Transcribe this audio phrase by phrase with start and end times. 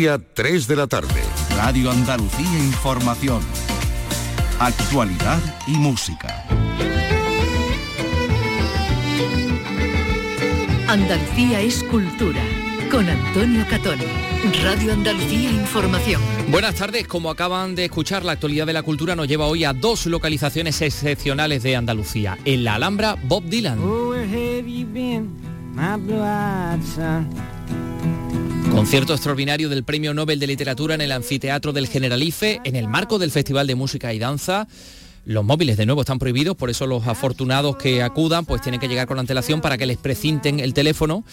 [0.00, 1.22] 3 de la tarde.
[1.56, 3.42] Radio Andalucía Información.
[4.58, 6.42] Actualidad y música.
[10.88, 12.42] Andalucía es cultura.
[12.90, 13.98] Con Antonio Catón.
[14.62, 16.22] Radio Andalucía Información.
[16.50, 19.74] Buenas tardes, como acaban de escuchar, la actualidad de la cultura nos lleva hoy a
[19.74, 22.38] dos localizaciones excepcionales de Andalucía.
[22.46, 23.78] En la Alhambra, Bob Dylan.
[28.70, 33.18] Concierto extraordinario del Premio Nobel de Literatura en el Anfiteatro del Generalife, en el marco
[33.18, 34.68] del Festival de Música y Danza.
[35.24, 38.88] Los móviles de nuevo están prohibidos, por eso los afortunados que acudan pues tienen que
[38.88, 41.24] llegar con antelación para que les precinten el teléfono,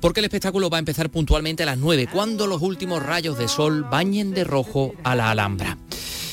[0.00, 3.48] porque el espectáculo va a empezar puntualmente a las 9, cuando los últimos rayos de
[3.48, 5.78] sol bañen de rojo a la Alhambra.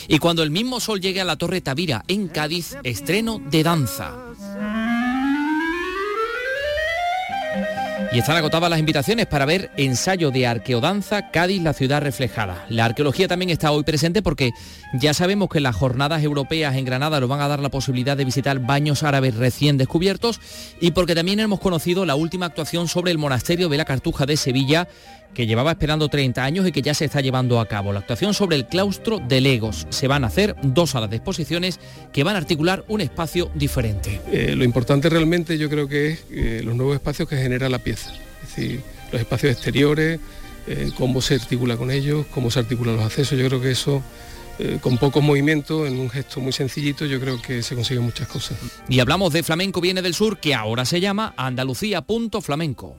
[0.07, 4.28] Y cuando el mismo sol llegue a la Torre Tavira en Cádiz, estreno de danza.
[8.11, 12.65] Y están agotadas las invitaciones para ver ensayo de arqueodanza Cádiz, la ciudad reflejada.
[12.67, 14.49] La arqueología también está hoy presente porque
[14.93, 18.25] ya sabemos que las jornadas europeas en Granada nos van a dar la posibilidad de
[18.25, 20.41] visitar baños árabes recién descubiertos
[20.81, 24.37] y porque también hemos conocido la última actuación sobre el monasterio de la Cartuja de
[24.37, 24.87] Sevilla
[25.33, 27.93] que llevaba esperando 30 años y que ya se está llevando a cabo.
[27.93, 29.87] La actuación sobre el claustro de Legos.
[29.89, 31.79] Se van a hacer dos salas de exposiciones
[32.11, 34.21] que van a articular un espacio diferente.
[34.31, 37.79] Eh, lo importante realmente yo creo que es eh, los nuevos espacios que genera la
[37.79, 38.13] pieza.
[38.43, 40.19] Es decir, los espacios exteriores,
[40.67, 43.37] eh, cómo se articula con ellos, cómo se articulan los accesos.
[43.37, 44.03] Yo creo que eso
[44.81, 48.57] con pocos movimientos, en un gesto muy sencillito, yo creo que se consiguen muchas cosas.
[48.89, 52.97] Y hablamos de Flamenco Viene del Sur, que ahora se llama Andalucía.flamenco.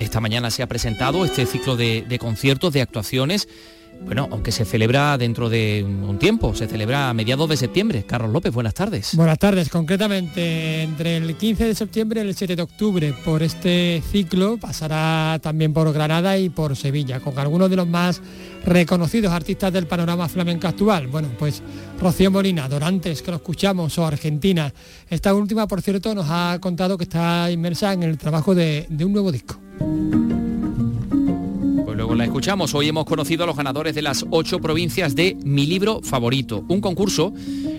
[0.00, 3.46] Esta mañana se ha presentado este ciclo de, conciertos, de actuaciones
[4.02, 8.04] bueno, aunque se celebra dentro de un tiempo, se celebra a mediados de septiembre.
[8.06, 9.14] Carlos López, buenas tardes.
[9.14, 13.14] Buenas tardes, concretamente entre el 15 de septiembre y el 7 de octubre.
[13.24, 18.22] Por este ciclo pasará también por Granada y por Sevilla, con algunos de los más
[18.64, 21.08] reconocidos artistas del panorama flamenco actual.
[21.08, 21.62] Bueno, pues
[22.00, 24.72] Rocío Molina, Dorantes, que lo escuchamos, o Argentina.
[25.10, 29.12] Esta última, por cierto, nos ha contado que está inmersa en el trabajo de un
[29.12, 29.60] nuevo disco.
[31.84, 32.74] Pues luego la escuchamos.
[32.74, 36.82] Hoy hemos conocido a los ganadores de las ocho provincias de Mi Libro Favorito, un
[36.82, 37.32] concurso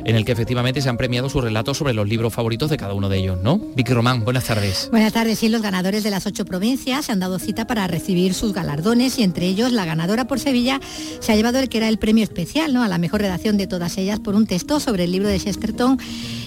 [0.03, 2.95] en el que efectivamente se han premiado sus relatos sobre los libros favoritos de cada
[2.95, 3.59] uno de ellos, ¿no?
[3.75, 4.87] Vicky Román, buenas tardes.
[4.89, 5.37] Buenas tardes.
[5.37, 9.19] Sí, los ganadores de las ocho provincias se han dado cita para recibir sus galardones
[9.19, 10.81] y entre ellos la ganadora por Sevilla
[11.19, 12.81] se ha llevado el que era el premio especial, ¿no?
[12.81, 15.99] A la mejor redacción de todas ellas por un texto sobre el libro de Chesterton,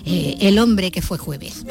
[0.04, 1.64] eh, El hombre que fue jueves.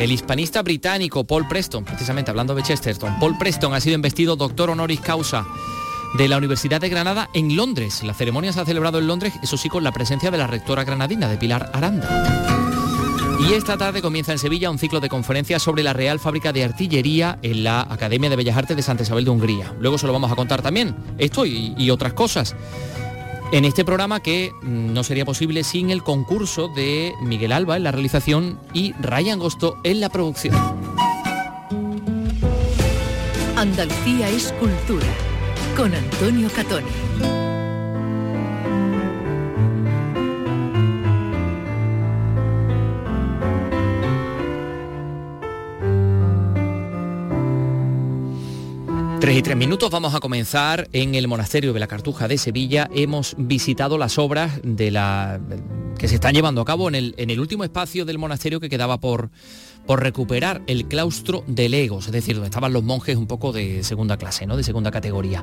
[0.00, 4.70] El hispanista británico Paul Preston, precisamente hablando de Chesterton, Paul Preston ha sido investido doctor
[4.70, 5.46] honoris causa
[6.16, 8.02] de la Universidad de Granada en Londres.
[8.02, 10.84] La ceremonia se ha celebrado en Londres, eso sí, con la presencia de la rectora
[10.84, 12.08] granadina, de Pilar Aranda.
[13.46, 16.64] Y esta tarde comienza en Sevilla un ciclo de conferencias sobre la Real Fábrica de
[16.64, 19.74] Artillería en la Academia de Bellas Artes de Santa Isabel de Hungría.
[19.80, 22.56] Luego se lo vamos a contar también, esto y otras cosas
[23.52, 27.90] en este programa que no sería posible sin el concurso de Miguel Alba en la
[27.90, 30.54] realización y Ryan Gosto en la producción.
[33.56, 35.06] Andalucía es cultura
[35.76, 37.49] con Antonio Catoni.
[49.20, 52.88] Tres y tres minutos vamos a comenzar en el monasterio de la Cartuja de Sevilla.
[52.94, 55.38] Hemos visitado las obras de la
[55.98, 58.70] que se están llevando a cabo en el, en el último espacio del monasterio que
[58.70, 59.30] quedaba por,
[59.90, 63.82] por recuperar el claustro de Legos, es decir, donde estaban los monjes un poco de
[63.82, 64.56] segunda clase, ¿no?
[64.56, 65.42] de segunda categoría.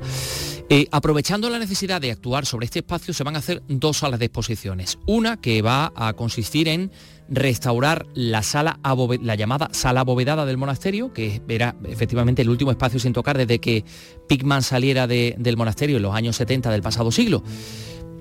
[0.69, 4.19] Eh, aprovechando la necesidad de actuar sobre este espacio, se van a hacer dos salas
[4.19, 4.99] de exposiciones.
[5.05, 6.91] Una que va a consistir en
[7.27, 8.79] restaurar la sala
[9.21, 13.59] la llamada sala abovedada del monasterio, que era efectivamente el último espacio sin tocar desde
[13.59, 13.83] que
[14.29, 17.43] Pigman saliera del monasterio en los años 70 del pasado siglo.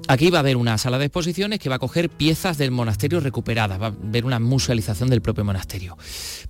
[0.08, 3.18] Aquí va a haber una sala de exposiciones que va a coger piezas del monasterio
[3.18, 5.98] recuperadas, va a haber una musealización del propio monasterio.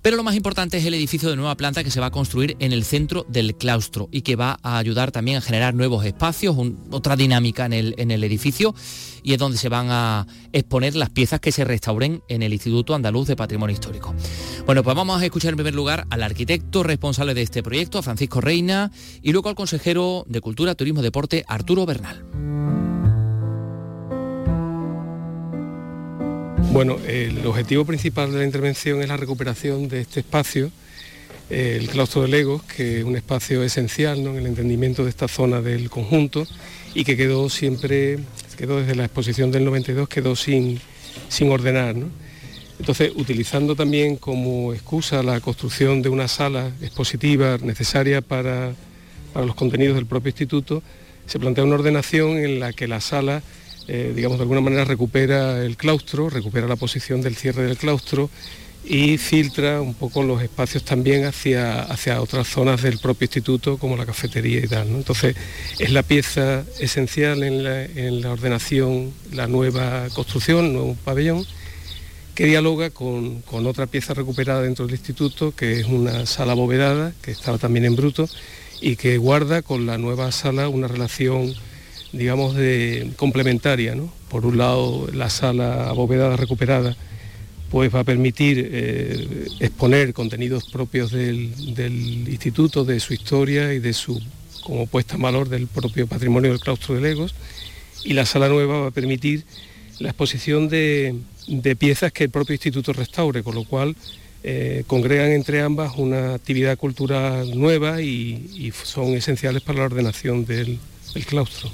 [0.03, 2.55] Pero lo más importante es el edificio de nueva planta que se va a construir
[2.59, 6.55] en el centro del claustro y que va a ayudar también a generar nuevos espacios,
[6.91, 8.75] otra dinámica en el, en el edificio
[9.23, 12.93] y es donde se van a exponer las piezas que se restauren en el Instituto
[12.93, 14.13] Andaluz de Patrimonio Histórico.
[14.65, 18.03] Bueno, pues vamos a escuchar en primer lugar al arquitecto responsable de este proyecto, a
[18.03, 18.91] Francisco Reina,
[19.23, 22.23] y luego al consejero de Cultura, Turismo y Deporte, Arturo Bernal.
[26.77, 30.69] Bueno, el objetivo principal de la intervención es la recuperación de este espacio,
[31.49, 35.59] el claustro de Legos, que es un espacio esencial en el entendimiento de esta zona
[35.59, 36.45] del conjunto
[36.93, 38.19] y que quedó siempre,
[38.59, 40.79] quedó desde la exposición del 92, quedó sin,
[41.29, 41.95] sin ordenar.
[42.79, 48.75] Entonces, utilizando también como excusa la construcción de una sala expositiva necesaria para,
[49.33, 50.83] los contenidos del propio instituto,
[51.25, 53.41] se plantea una ordenación en la que la sala,
[53.87, 58.29] eh, digamos, de alguna manera recupera el claustro, recupera la posición del cierre del claustro
[58.85, 63.97] y filtra un poco los espacios también hacia, hacia otras zonas del propio instituto, como
[63.97, 64.87] la cafetería y tal.
[64.87, 65.35] Entonces,
[65.77, 71.45] es la pieza esencial en la, en la ordenación, la nueva construcción, nuevo pabellón,
[72.37, 77.31] que dialoga con, otra pieza recuperada dentro del instituto, que es una sala abovedada, que
[77.31, 78.29] estaba también en bruto,
[78.79, 81.55] y que guarda con la nueva sala una relación,
[82.11, 83.95] digamos, de complementaria.
[84.29, 86.95] Por un lado, la sala abovedada recuperada
[87.69, 91.51] pues va a permitir eh, exponer contenidos propios del,
[92.27, 94.21] instituto, de su historia y de su
[94.63, 97.35] como puesta en valor del propio patrimonio del claustro de Legos,
[98.03, 99.45] y la sala nueva va a permitir
[99.99, 101.15] la exposición de,
[101.47, 103.95] de piezas que el propio instituto restaure, con lo cual
[104.43, 110.79] eh, congregan entre ambas una actividad cultural nueva y, son esenciales para la ordenación del,
[111.25, 111.71] claustro.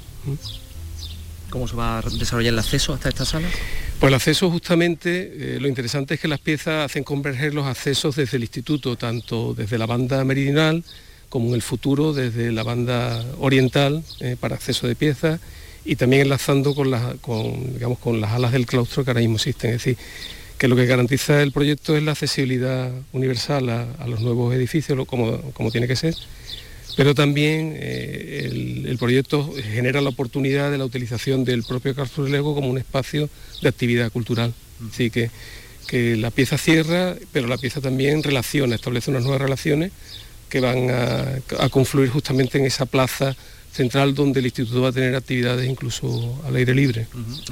[1.50, 3.48] ¿Cómo se va a desarrollar el acceso hasta esta sala?
[4.00, 8.16] Pues el acceso justamente, eh, lo interesante es que las piezas hacen converger los accesos
[8.16, 10.82] desde el instituto, tanto desde la banda meridional
[11.28, 15.40] como en el futuro desde la banda oriental eh, para acceso de piezas
[15.84, 19.70] y también enlazando con, con, digamos, con las alas del claustro que ahora mismo existen.
[19.70, 19.96] Es decir,
[20.58, 25.40] que lo que garantiza el proyecto es la accesibilidad universal a, los nuevos edificios, como,
[25.52, 26.14] como, tiene que ser,
[26.96, 32.54] pero también eh, el, proyecto genera la oportunidad de la utilización del propio de Lego
[32.54, 33.28] como un espacio
[33.60, 34.54] de actividad cultural.
[34.90, 35.30] Así que,
[35.88, 39.92] que la pieza cierra, pero la pieza también relaciona, establece unas nuevas relaciones
[40.48, 43.36] que van a, a confluir justamente en esa plaza
[43.74, 47.08] central donde el instituto va a tener actividades incluso al aire libre.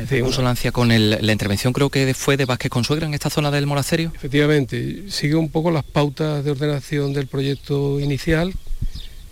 [0.08, 3.66] En consonancia con la intervención creo que fue de Vázquez Consuegra en esta zona del
[3.66, 4.12] monasterio.
[4.14, 8.54] Efectivamente, sigue un poco las pautas de ordenación del proyecto inicial,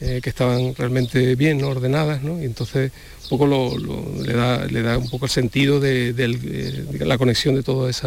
[0.02, 2.90] eh, que estaban realmente bien ordenadas, y entonces
[3.24, 3.76] un poco
[4.24, 4.32] le,
[4.82, 6.14] da, un poco el sentido de,
[7.00, 8.02] la conexión de todos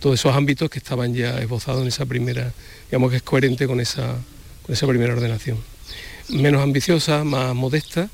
[0.00, 2.52] esos ámbitos que estaban ya esbozados en esa primera,
[2.88, 4.14] digamos que es coherente con esa,
[4.86, 5.58] primera ordenación.
[6.28, 8.08] Menos ambiciosa, más modesta,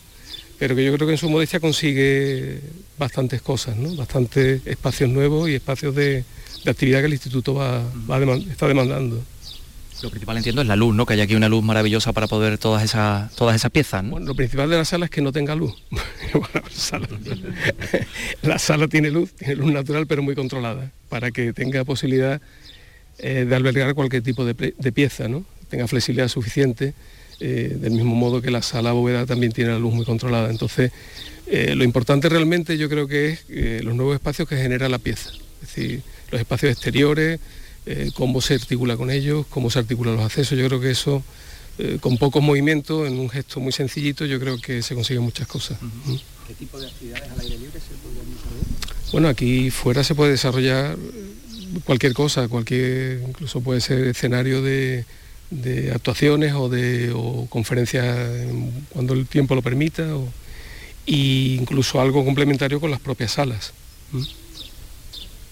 [0.59, 2.59] pero que yo creo que en su modestia consigue
[2.99, 6.25] bastantes cosas, bastantes espacios nuevos y espacios de,
[6.67, 7.85] actividad que el instituto va,
[8.51, 9.23] está demandando.
[10.03, 11.05] Lo principal entiendo es la luz, ¿no?
[11.05, 14.05] Que haya aquí una luz maravillosa para poder todas esas todas esas piezas.
[14.05, 15.75] Lo principal de la sala es que no tenga luz.
[18.43, 22.41] la, sala, tiene luz, tiene luz natural, pero muy controlada, para que tenga posibilidad
[23.19, 24.55] eh, de albergar cualquier tipo de,
[24.93, 25.45] pieza, ¿no?
[25.69, 26.95] Tenga flexibilidad suficiente
[27.41, 30.51] eh, del mismo modo que la sala bóveda también tiene la luz muy controlada.
[30.51, 30.93] Entonces,
[31.47, 35.31] eh, lo importante realmente yo creo que es los nuevos espacios que genera la pieza,
[35.31, 37.41] es decir, los espacios exteriores,
[38.15, 41.23] cómo se articula con ellos, cómo se articulan los accesos, yo creo que eso,
[42.01, 45.79] con pocos movimientos, en un gesto muy sencillito, yo creo que se consiguen muchas cosas.
[46.47, 49.13] ¿Qué tipo de actividades al aire libre se podrían desarrollar?
[49.13, 50.97] Bueno, aquí fuera se puede desarrollar
[51.85, 55.05] cualquier cosa, cualquier, incluso puede ser escenario de,
[55.51, 57.13] de actuaciones o de
[57.49, 58.29] conferencias
[58.91, 60.29] cuando el tiempo lo permita, o,
[61.07, 63.73] e incluso algo complementario con las propias salas.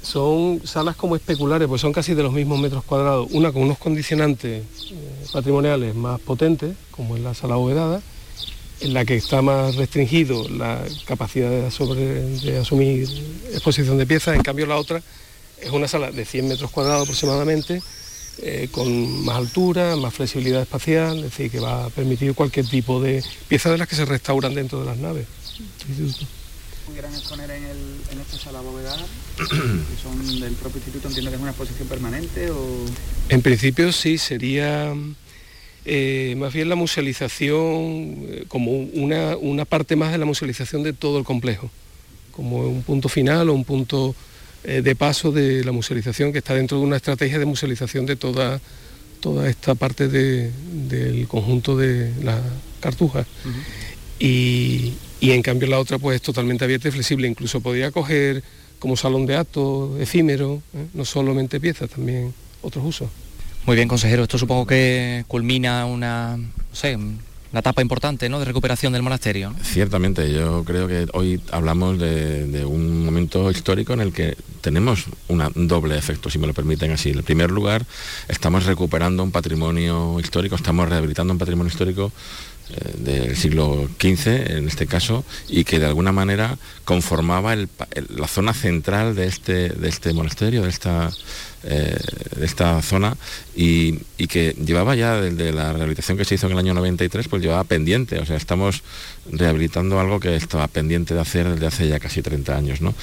[0.03, 3.79] Son salas como especulares, pues son casi de los mismos metros cuadrados, una con unos
[3.79, 8.01] condicionantes eh, patrimoniales más potentes, como es la sala abovedada,
[8.81, 13.09] en la que está más restringido la capacidad de, asumir
[13.53, 15.03] exposición de piezas, en cambio la otra
[15.61, 17.83] es una sala de 100 metros cuadrados aproximadamente,
[18.41, 23.01] eh, con más altura, más flexibilidad espacial, es decir, que va a permitir cualquier tipo
[23.01, 25.27] de piezas de las que se restauran dentro de las naves.
[26.87, 29.28] ¿Pudieran exponer en, esta sala bóveda, que
[30.03, 32.85] son del propio instituto, entiendo que es una exposición permanente o...?
[33.29, 34.95] En principio sí, sería
[35.91, 40.93] eh, más bien la musealización, eh, como una, una parte más de la musealización de
[40.93, 41.71] todo el complejo,
[42.33, 44.15] como un punto final o un punto
[44.65, 48.17] eh, de paso de la musealización, que está dentro de una estrategia de musealización de
[48.17, 48.61] toda,
[49.21, 52.39] toda esta parte del conjunto de la
[52.81, 53.25] cartuja.
[54.19, 58.43] y, en cambio la otra pues es totalmente abierta y flexible, incluso podría coger
[58.79, 60.87] como salón de actos efímero, ¿eh?
[60.95, 62.33] no solamente piezas, también
[62.63, 63.09] otros usos.
[63.67, 66.97] Muy bien, consejero, esto supongo que culmina una, no sé,
[67.51, 68.39] una etapa importante ¿no?
[68.39, 69.55] de recuperación del monasterio.
[69.63, 75.69] Ciertamente, yo creo que hoy hablamos de, un momento histórico en el que tenemos un
[75.69, 77.11] doble efecto, si me lo permiten así.
[77.11, 77.87] En primer lugar,
[78.29, 82.13] estamos recuperando un patrimonio histórico, estamos rehabilitando un patrimonio histórico
[82.99, 89.15] del siglo XV, en este caso, y que de alguna manera conformaba la zona central
[89.15, 91.11] de este, de este monasterio, de esta,
[91.65, 91.97] eh,
[92.37, 93.17] de esta zona,
[93.55, 93.99] y,
[94.29, 97.65] que llevaba ya desde la rehabilitación que se hizo en el año 93, pues llevaba
[97.65, 98.83] pendiente, o sea, estamos
[99.33, 102.81] rehabilitando algo que estaba pendiente de hacer desde hace ya casi 30 años.
[102.83, 102.95] ¿no?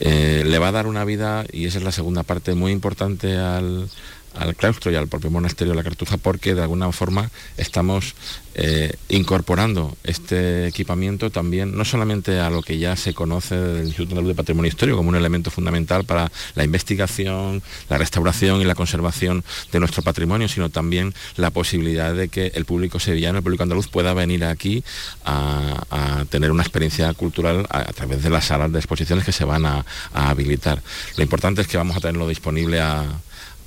[0.00, 3.36] Eh, le va a dar una vida, y esa es la segunda parte muy importante
[3.38, 3.88] al,
[4.34, 8.14] al claustro y al propio monasterio de la Cartuja porque de alguna forma estamos
[8.56, 14.22] eh, incorporando este equipamiento también no solamente a lo que ya se conoce del Instituto
[14.22, 19.44] de Patrimonio Histórico como un elemento fundamental para la investigación, la restauración y la conservación
[19.72, 23.88] de nuestro patrimonio, sino también la posibilidad de que el público sevillano, el público andaluz
[23.88, 24.84] pueda venir aquí
[25.24, 29.66] a, tener una experiencia cultural a, través de las salas de exposiciones que se van
[29.66, 30.82] a habilitar.
[31.16, 33.04] Lo importante es que vamos a tenerlo disponible a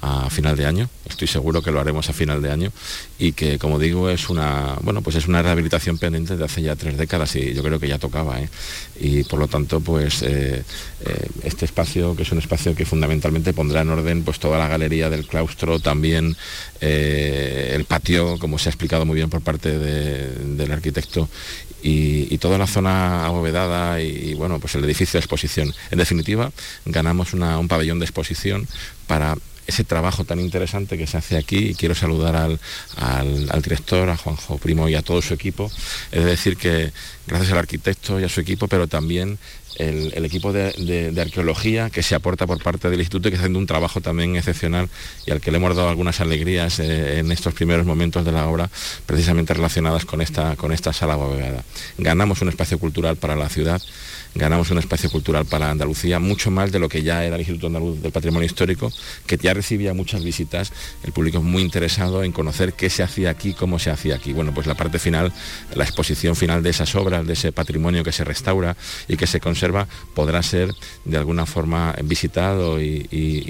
[0.01, 2.71] a final de año, estoy seguro que lo haremos a final de año.
[3.19, 6.75] Y que como digo es una bueno pues es una rehabilitación pendiente de hace ya
[6.75, 8.49] tres décadas y yo creo que ya tocaba ¿eh?
[8.99, 10.63] y por lo tanto pues eh,
[11.01, 14.67] eh, este espacio que es un espacio que fundamentalmente pondrá en orden pues toda la
[14.67, 16.35] galería del claustro también
[16.79, 21.27] el patio como se ha explicado muy bien por parte del arquitecto
[21.81, 25.73] y, toda la zona abovedada y, bueno pues el edificio de exposición.
[25.89, 26.51] En definitiva
[26.85, 28.67] ganamos un pabellón de exposición
[29.07, 29.35] para
[29.67, 34.57] ese trabajo tan interesante que se hace aquí y quiero saludar al, director, a Juanjo
[34.57, 35.69] Primo y a todo su equipo.
[36.11, 36.91] Es decir, que
[37.27, 39.37] gracias al arquitecto y a su equipo, pero también
[39.75, 43.59] el, equipo de, arqueología que se aporta por parte del instituto y que está haciendo
[43.59, 44.89] un trabajo también excepcional
[45.25, 48.47] y al que le hemos dado algunas alegrías eh, en estos primeros momentos de la
[48.47, 48.69] obra,
[49.05, 51.63] precisamente relacionadas con esta, con esta sala abovedada.
[51.97, 53.81] Ganamos un espacio cultural para la ciudad
[54.37, 57.67] ganamos un espacio cultural para Andalucía, mucho más de lo que ya era el Instituto
[57.67, 58.91] Andaluz del Patrimonio Histórico,
[59.25, 60.71] que ya recibía muchas visitas,
[61.03, 64.33] el público es muy interesado en conocer qué se hacía aquí, cómo se hacía aquí.
[64.33, 65.33] Bueno, pues la parte final,
[65.73, 69.39] la exposición final de esas obras, de ese patrimonio que se restaura y que se
[69.39, 69.56] conserva,
[70.13, 70.73] podrá ser
[71.05, 72.99] de alguna forma visitado y,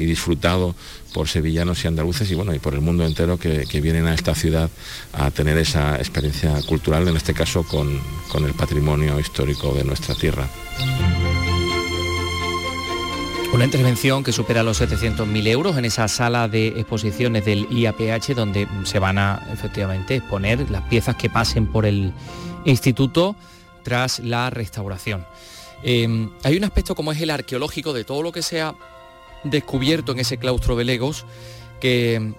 [0.08, 0.76] disfrutado
[1.14, 4.34] por sevillanos y andaluces y bueno y por el mundo entero que, vienen a esta
[4.36, 4.70] ciudad
[5.14, 8.00] a tener esa experiencia cultural, en este caso con,
[8.32, 10.48] con el patrimonio histórico de nuestra tierra.
[13.54, 18.68] Una intervención que supera los 700.000 euros en esa sala de exposiciones del IAPH donde
[18.84, 22.14] se van a efectivamente exponer las piezas que pasen por el
[22.66, 23.36] instituto
[23.84, 25.26] tras la restauración.
[25.84, 28.75] Em, hay un aspecto como es el arqueológico de todo lo que se ha
[29.43, 31.25] descubierto en ese claustro de Legos
[31.79, 32.34] que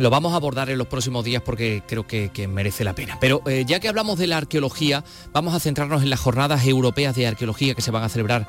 [0.00, 3.18] lo vamos a abordar en los próximos días porque creo que, merece la pena.
[3.20, 7.14] Pero eh, ya que hablamos de la arqueología, vamos a centrarnos en las jornadas europeas
[7.14, 8.48] de arqueología que se van a celebrar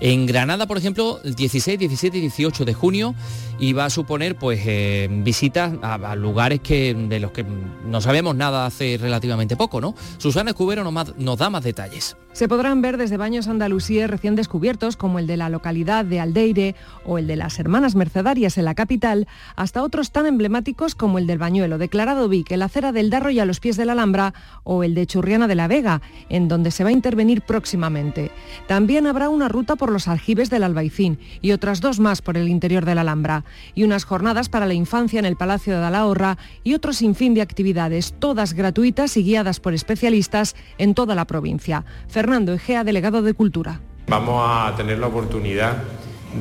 [0.00, 3.14] en Granada, por ejemplo, el 16, 17 y 18 de junio
[3.58, 8.36] y va a suponer pues eh, visitas a, lugares que, de los que no sabemos
[8.36, 9.94] nada hace relativamente poco, ¿no?
[10.18, 12.16] Susana Escubero nos da más detalles.
[12.32, 16.76] Se podrán ver desde baños andalusíes recién descubiertos, como el de la localidad de Aldeire
[17.04, 19.26] o el de las Hermanas Mercedarias en la capital,
[19.56, 23.40] hasta otros tan emblemáticos como el del Bañuelo, declarado Vic, la acera del Darro y
[23.40, 26.70] a los pies de la Alhambra, o el de Churriana de la Vega, en donde
[26.70, 28.30] se va a intervenir próximamente.
[28.66, 32.48] También habrá una ruta por los aljibes del Albaicín y otras dos más por el
[32.48, 33.44] interior de la Alhambra,
[33.74, 37.42] y unas jornadas para la infancia en el Palacio de Dalahorra y otro sinfín de
[37.42, 41.84] actividades, todas gratuitas y guiadas por especialistas en toda la provincia.
[42.08, 43.80] Fernando Egea, delegado de Cultura.
[44.08, 45.76] Vamos a tener la oportunidad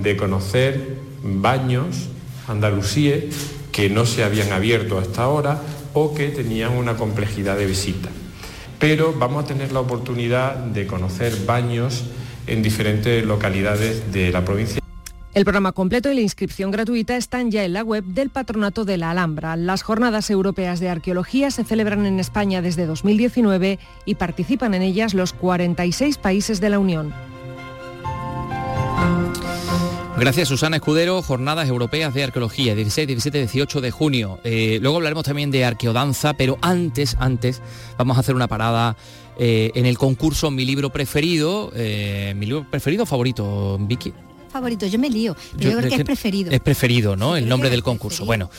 [0.02, 2.10] de conocer baños
[2.48, 5.62] andalusíes que no se habían abierto hasta ahora
[5.94, 8.10] o que tenían una complejidad de visita.
[8.78, 12.04] Pero vamos a tener la oportunidad de conocer baños
[12.46, 14.82] en diferentes localidades de la provincia.
[15.34, 18.98] El programa completo y la inscripción gratuita están ya en la web del Patronato de
[18.98, 19.56] la Alhambra.
[19.56, 25.14] Las Jornadas Europeas de Arqueología se celebran en España desde 2019 y participan en ellas
[25.14, 27.14] los 46 países de la Unión.
[30.20, 34.40] Gracias Susana Escudero, Jornadas Europeas de Arqueología, 16, 17, 18 de junio.
[34.44, 37.62] Eh, luego hablaremos también de arqueodanza, pero antes, antes
[37.98, 38.98] vamos a hacer una parada
[39.38, 44.14] eh, en el concurso Mi libro preferido, eh, mi libro preferido favorito, Vicky
[44.60, 46.52] favorito, yo me lío, yo, creo que, es preferido.
[46.52, 47.36] Es preferido, ¿no?
[47.36, 48.26] el nombre del concurso.
[48.26, 48.50] Bueno,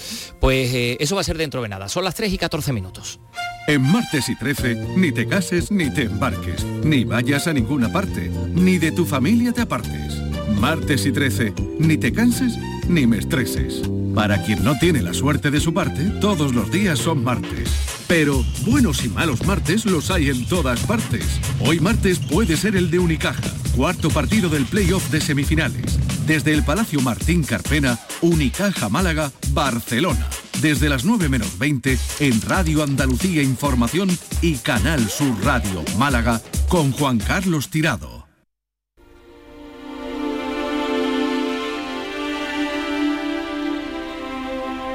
[0.41, 1.89] pues eh, eso va a ser dentro de nada.
[1.89, 3.21] Son las 3 y 14 minutos.
[3.67, 8.31] En martes y 13, ni te cases ni te embarques, ni vayas a ninguna parte,
[8.53, 10.17] ni de tu familia te apartes.
[10.49, 12.59] Martes y 13, ni te canses
[12.89, 13.83] ni me estreses.
[14.15, 17.71] Para quien no tiene la suerte de su parte, todos los días son martes.
[18.09, 21.25] Pero buenos y malos martes los hay en todas partes.
[21.61, 25.99] Hoy martes puede ser el de Unicaja, cuarto partido del playoff de semifinales.
[26.27, 30.27] Desde el Palacio Martín Carpena, Unicaja Málaga, Barcelona.
[30.61, 34.11] desde las 9 menos 20 en Radio Andalucía Información
[34.43, 38.20] y Canal Sur Radio Málaga con Juan Carlos Tirado.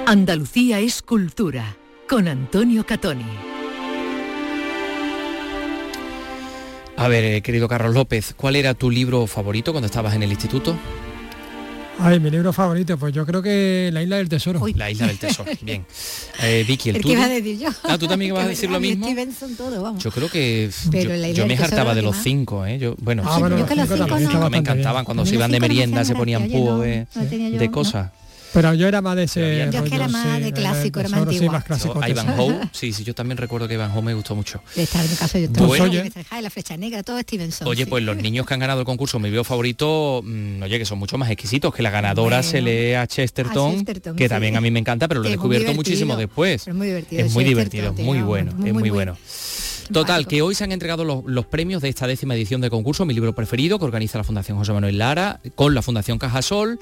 [0.07, 1.75] Andalucía es cultura
[2.07, 3.25] con Antonio Catoni.
[6.97, 10.31] A ver, eh, querido Carlos López, ¿cuál era tu libro favorito cuando estabas en el
[10.31, 10.77] instituto?
[11.97, 14.62] Ay, mi libro favorito, pues yo creo que La Isla del Tesoro.
[14.75, 15.85] La Isla del Tesoro, bien.
[16.43, 17.17] Eh, Vicky, el, El que tuyo.
[17.17, 17.69] iba a decir yo.
[17.83, 19.05] Ah, ¿tú también vas a decir lo mismo?
[19.07, 20.03] Stevenson todo, vamos.
[20.03, 22.77] Yo creo que Pero yo, La Isla yo del me hartaba de los cinco, ¿eh?
[22.79, 24.38] Yo, bueno, Ah, bueno, Yo que los cinco cinco también no.
[24.39, 28.12] está me encantaban cuando se iban de merienda, se ponían no- de, no.
[28.55, 31.09] Pero yo era más de ese Yo es que era más sí, de clásico, era
[31.09, 32.07] más Tesoro, sí, más Yo, clásico.
[32.07, 34.62] Ivanhoe, sí, sí, yo también recuerdo que Ivanhoe me gustó mucho.
[34.75, 35.75] De estar en mi caso yo Bueno.
[35.75, 35.83] todo.
[35.89, 36.12] Oye.
[36.41, 37.67] La flecha negra, todo Stevenson.
[37.67, 37.89] Oye, sí.
[37.89, 40.97] pues los niños que han ganado el concurso Mi libro favorito, mm, oye, que son
[40.97, 42.50] mucho más exquisitos, que la ganadora Bueno.
[42.51, 44.29] se lee a Chesterton, A Chesterton, que sí.
[44.29, 46.63] también a mí me encanta, pero lo he descubierto muchísimo después.
[46.63, 49.17] Pero es muy divertido, Es muy divertido, muy bueno, muy, es muy muy bueno.
[49.91, 53.05] Total, que hoy se han entregado los, los premios de esta décima edición de concurso,
[53.05, 56.79] mi libro preferido, que organiza la Fundación José Manuel Lara, con la Fundación Cajasol.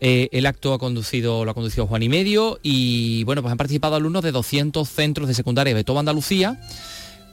[0.00, 3.58] Eh, el acto ha conducido, lo ha conducido Juan y Medio y bueno, pues han
[3.58, 6.60] participado alumnos de 200 centros de secundaria de toda Andalucía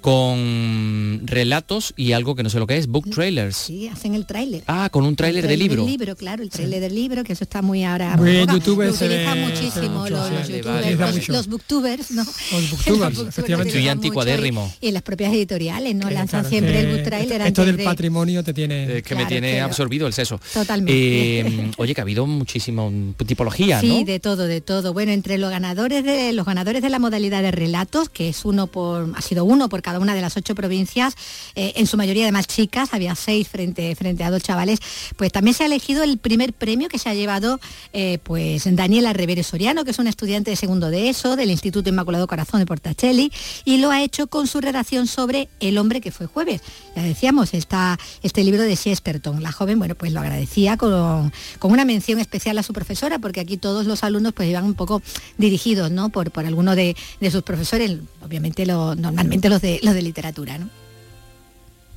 [0.06, 3.56] con relatos y algo que no sé lo que es, book trailers.
[3.58, 4.64] Sí, hacen el tráiler.
[4.68, 5.84] Ah, con un El tráiler de libro.
[5.84, 8.16] del libro, claro, el tráiler del libro, que eso está muy ahora.
[8.18, 8.50] Muy en.
[8.50, 10.34] YouTube Lo se utilizan ve- muchísimo los, sí.
[10.54, 11.18] youtubers, vale, vale.
[11.18, 12.24] los, los booktubers, ¿no?
[12.24, 13.70] Los booktubers, efectivamente.
[13.70, 14.74] Estoy utilizan anticuadérrimo.
[14.82, 16.10] Y, y las propias editoriales, ¿no?
[16.10, 18.98] Eh, Lanzan claro, siempre el book trailer Esto antes del de- patrimonio te tiene...
[18.98, 20.40] Eh, que me tiene absorbido el seso.
[20.54, 21.40] Totalmente.
[21.40, 22.92] Eh, oye, que ha habido muchísimo
[23.26, 24.06] tipología, Sí, ¿no?
[24.06, 24.94] de todo, de todo.
[24.94, 28.68] Bueno, entre los ganadores de los ganadores de la modalidad de relatos, que es uno
[28.68, 31.16] por, ha sido uno por cada una de las ocho provincias,
[31.56, 34.80] eh, en su mayoría además chicas, había seis frente, frente a dos chavales,
[35.18, 37.60] pues también se ha elegido el primer premio que se ha llevado
[37.94, 41.90] eh, pues Daniela Revere Soriano, que es una estudiante de segundo de ESO del Instituto
[41.90, 43.32] Inmaculado Corazón de Portacelli,
[43.64, 46.62] y lo ha hecho con su redacción sobre El hombre que fue jueves.
[46.96, 49.42] Ya decíamos, está este libro de Chesterton.
[49.44, 53.40] La joven, bueno, pues lo agradecía con, con una mención especial a su profesora, porque
[53.40, 55.02] aquí todos los alumnos pues iban un poco
[55.38, 56.10] dirigidos, ¿no?
[56.10, 60.58] Por, por alguno de, de sus profesores, obviamente lo- normalmente los de, los de literatura,
[60.58, 60.70] ¿no?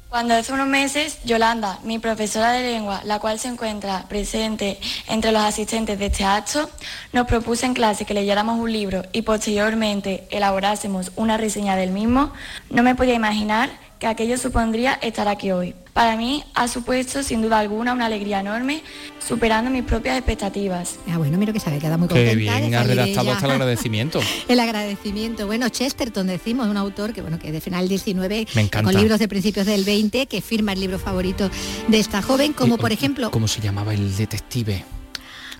[0.09, 5.33] Cuando hace unos meses, Yolanda, mi profesora de lengua, la cual se encuentra presente entre
[5.33, 6.71] los asistentes de este acto,
[7.13, 12.33] nos propuso en clase que leyéramos un libro y posteriormente elaborásemos una reseña del mismo,
[12.71, 15.75] no me podía imaginar que aquello supondría estar aquí hoy.
[15.99, 18.85] Para mí ha supuesto sin duda alguna una alegría enorme,
[19.19, 20.95] superando mis propias expectativas.
[21.11, 22.31] Ah, bueno, miro que se había quedado muy contenta.
[22.31, 24.21] Qué bien ha redactado hasta el agradecimiento.
[24.49, 25.49] El agradecimiento.
[25.49, 28.93] Bueno, Chesterton, decimos, un autor que bueno que de final 19, Me encanta.
[28.93, 31.51] con libros de principios del 20, que firma el libro favorito
[31.89, 33.33] de esta joven, como por ejemplo.
[33.33, 34.85] ¿Cómo se llamaba el detective?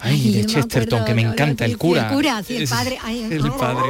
[0.01, 2.07] Ay, Ay, de Chesterton, acuerdo, que me no, encanta, el cura.
[2.11, 2.97] El cura, sí, el Es- padre.
[3.03, 3.89] Ay, el padre.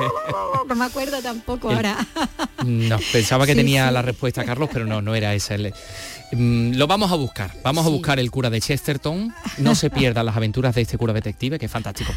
[0.67, 2.07] No me acuerdo tampoco El- ahora.
[2.65, 3.93] No, pensaba que Sí, tenía sí.
[3.93, 5.57] la respuesta Carlos, pero no, no era esa.
[6.33, 7.53] El- Mm, lo vamos a buscar.
[7.63, 9.33] Vamos a buscar el cura de Chesterton.
[9.59, 12.13] No se pierdan las aventuras de este cura detective, que es fantástico.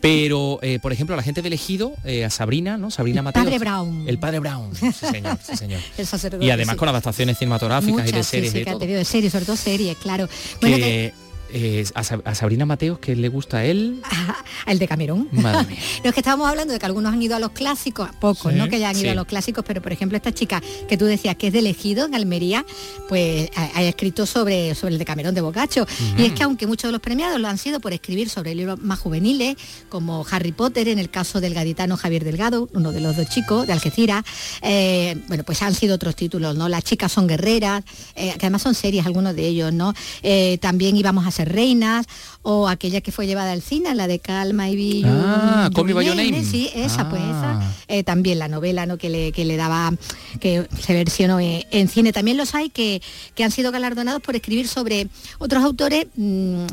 [0.00, 2.90] Pero, eh, por ejemplo, la gente de elegido, eh, a Sabrina, ¿no?
[2.90, 3.42] Sabrina Mateo.
[3.44, 4.04] Padre Brown.
[4.08, 4.74] El padre Brown.
[4.74, 5.80] Sí, señor, sí, señor.
[5.98, 6.44] El sacerdote.
[6.44, 6.78] Y además sí.
[6.78, 8.78] con adaptaciones cinematográficas y de series sí, y de todo.
[8.80, 10.28] de series, sobre todo series, claro.
[10.60, 11.14] Bueno, que- Que,
[11.52, 14.00] eh, a, Sa- a Sabrina Mateos, que le gusta a él.
[14.66, 15.28] el de Camerún.
[15.32, 15.78] Madre mía.
[16.02, 18.58] No es que estábamos hablando de que algunos han ido a los clásicos, pocos, Sí,
[18.58, 18.68] ¿no?
[18.68, 19.08] Que ya han ido sí.
[19.08, 22.06] a los clásicos, pero por ejemplo esta chica que tú decías que es de elegido
[22.06, 22.64] en Almería,
[23.08, 25.86] pues ha, ha escrito sobre, sobre el de Camerón de Boccaccio.
[26.18, 28.80] Y es que aunque muchos de los premiados lo han sido por escribir sobre libros
[28.80, 29.56] más juveniles,
[29.88, 33.66] como Harry Potter, en el caso del gaditano Javier Delgado, uno de los dos chicos
[33.66, 34.24] de Algeciras,
[34.62, 36.68] eh, bueno, pues han sido otros títulos, ¿no?
[36.68, 39.94] Las chicas son guerreras, eh, que además son series algunos de ellos, ¿no?
[40.22, 42.06] Eh, también íbamos a ser reinas,
[42.42, 45.08] o aquella que fue llevada al cine, la de Calma y Billu.
[45.10, 46.44] Ah, Call Your Name, Name.
[46.44, 47.60] Sí, esa, pues Ah.
[47.62, 47.74] esa.
[47.88, 48.98] Eh, también la novela ¿no?
[48.98, 49.92] que, le, que le daba,
[50.40, 52.12] que se versionó en, en cine.
[52.12, 53.00] También los hay que,
[53.34, 56.64] que han sido galardonados por escribir sobre otros autores mm,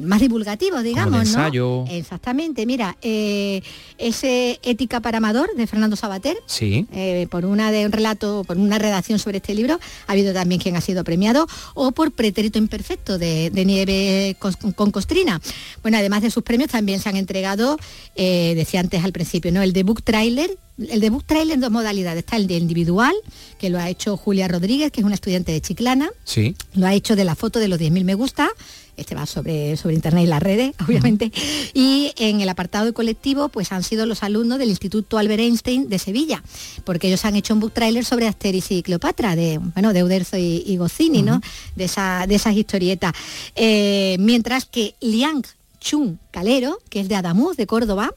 [0.00, 1.22] más divulgativos, digamos, de ¿no?
[1.22, 1.84] ensayo.
[1.88, 3.62] Exactamente, mira, eh,
[3.98, 6.86] ese Ética para Amador de Fernando Sabater, Sí.
[6.92, 10.60] eh, por una de un relato, por una redacción sobre este libro, ha habido también
[10.60, 15.40] quien ha sido premiado, o por Pretérito Imperfecto de, de Nieve con, con Costrina.
[15.82, 17.78] Bueno, además de sus premios también se han entregado,
[18.16, 19.62] eh, decía antes al principio, ¿no?
[19.62, 20.58] El de Book Trailer.
[20.76, 22.24] El de Book Trailer en dos modalidades.
[22.24, 23.14] Está el de individual,
[23.58, 26.10] que lo ha hecho Julia Rodríguez, que es una estudiante de Chiclana.
[26.24, 26.56] Sí.
[26.74, 28.50] Lo ha hecho de la foto de los 10.000 me gusta.
[28.96, 31.32] Este va sobre, sobre internet y las redes, obviamente.
[31.74, 35.88] Y en el apartado de colectivo, pues han sido los alumnos del Instituto Albert Einstein
[35.88, 36.42] de Sevilla,
[36.84, 40.36] porque ellos han hecho un book trailer sobre Asteris y Cleopatra, de, bueno, de Uderzo
[40.36, 41.40] y, y Goscinny, ¿no?
[41.76, 43.12] De, esa, de esas historietas.
[43.54, 45.44] Eh, mientras que Liang
[45.80, 48.12] Chun Calero, que es de Adamuz, de Córdoba,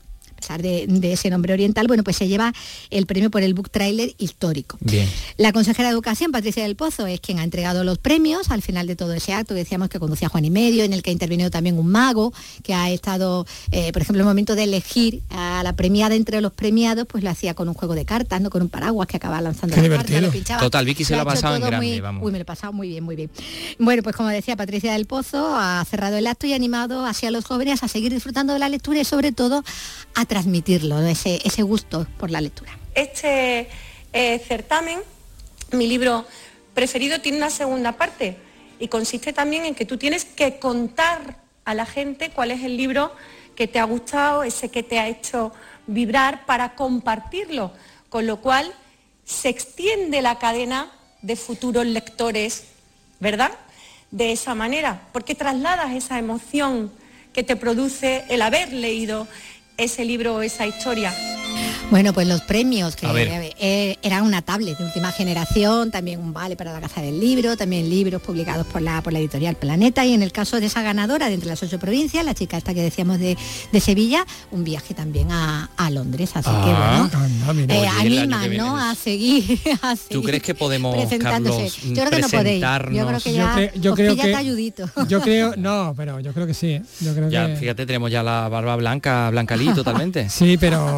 [0.48, 2.54] pesar de, ese nombre oriental, bueno, pues se lleva
[2.90, 4.78] el premio por el book trailer histórico.
[4.80, 5.10] Bien.
[5.38, 8.88] La consejera de Educación, Patricia del Pozo, es quien ha entregado los premios al final
[8.88, 11.50] de todo ese acto, decíamos que conducía Juan y Medio, en el que ha intervenido
[11.50, 12.34] también un mago,
[12.64, 16.40] que ha estado, eh, por ejemplo, en el momento de elegir a la premiada entre
[16.40, 19.18] los premiados, pues lo hacía con un juego de cartas, no con un paraguas que
[19.18, 20.62] acaba lanzando Qué las cartas, lo pinchaba.
[20.62, 22.26] Total, Vicky se Lo lo ha pasado en todo grande, muy- vamos.
[22.26, 23.30] Uy, me lo he pasado muy bien, muy bien.
[23.80, 27.26] Bueno, pues como decía Patricia del Pozo, ha cerrado el acto y ha animado así
[27.26, 29.64] a los jóvenes a seguir disfrutando de la lectura y sobre todo
[30.16, 32.78] a transmitirlo, ese, ese gusto por la lectura.
[32.94, 33.68] Este
[34.14, 35.00] eh, certamen,
[35.72, 36.26] mi libro
[36.76, 38.38] preferido, tiene una segunda parte
[38.80, 42.78] y consiste también en que tú tienes que contar a la gente cuál es el
[42.78, 43.12] libro
[43.56, 45.52] que te ha gustado, ese que te ha hecho
[45.88, 47.72] vibrar para compartirlo,
[48.10, 48.72] con lo cual
[49.26, 50.92] se extiende la cadena
[51.24, 52.66] de futuros lectores,
[53.20, 53.54] ¿verdad?
[54.12, 56.92] De esa manera, porque trasladas esa emoción
[57.34, 59.28] que te produce el haber leído
[59.78, 61.14] ese libro o esa historia.
[61.90, 63.54] Bueno, pues los premios, que ver.
[63.60, 67.56] eh, eran una tablet de última generación, también un vale para la caza del libro,
[67.56, 70.82] también libros publicados por la, por la editorial Planeta y en el caso de esa
[70.82, 73.38] ganadora de entre las ocho provincias, la chica esta que decíamos de,
[73.72, 77.08] de Sevilla, un viaje también a, a Londres, así que Ah.
[77.10, 77.76] bueno, Anda, mira.
[77.76, 78.76] eh, Oye, viene ¿no?
[78.78, 81.70] a seguir, a ¿Tú seguir crees que podemos, presentándose.
[81.72, 82.64] Carlos, Yo creo que no podéis.
[82.92, 84.90] Yo creo que Yo ya yo creo que- talludito.
[85.08, 86.72] Yo creo, no, pero yo creo que sí.
[86.72, 86.82] ¿eh?
[87.00, 90.30] Yo creo Ya, que fíjate, tenemos ya la barba blanca, blancalí totalmente.
[90.30, 90.98] sí, pero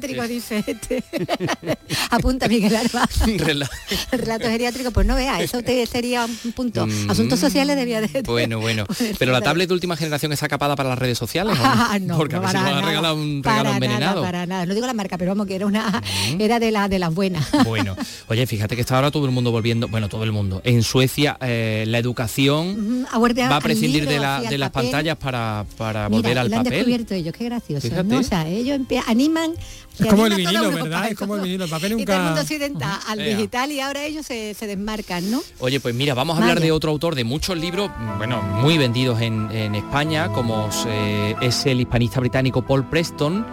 [0.00, 1.04] geriátrico, dice este.
[2.10, 3.06] Apunta Miguel Arba.
[3.26, 3.68] Rela-
[4.12, 6.86] Relato geriátrico, pues no vea, eso te- sería un punto.
[6.86, 8.22] Mm, Asuntos sociales debía de.
[8.22, 8.84] Bueno, bueno.
[9.18, 11.58] Pero la tablet de última generación está capada para las redes sociales.
[11.58, 13.64] ¿o Ah, no, Porque a no, si para nos ha nada, regalado un para regalo
[13.74, 14.22] nada, envenenado.
[14.22, 14.66] para nada.
[14.66, 16.02] No digo la marca, pero vamos, que era una
[16.38, 17.46] era de, la, de las buenas.
[17.64, 17.96] Bueno,
[18.28, 20.60] oye, fíjate que está ahora todo el mundo volviendo, bueno, todo el mundo.
[20.64, 24.70] En Suecia eh, la educación a volver va a prescindir libro, de, la- de las
[24.70, 26.78] pantallas para, para Mira, volver al lo han papel.
[26.78, 28.02] descubierto ellos, qué gracioso.
[28.04, 28.18] ¿no?
[28.18, 29.52] O sea, ellos animan.
[29.98, 31.08] Es como el vinilo, ¿verdad?
[31.10, 32.58] Es como el vinilo, el papel Y todo el nunca- mundo se
[33.06, 33.36] al Ea.
[33.36, 35.40] digital y ahora ellos se, se desmarcan, ¿no?
[35.60, 36.66] Oye, pues mira, vamos a hablar Vaya.
[36.66, 41.64] de otro autor de muchos libros, bueno, muy vendidos en, en España, como eh, es
[41.66, 43.46] el hispanista británico Paul Preston,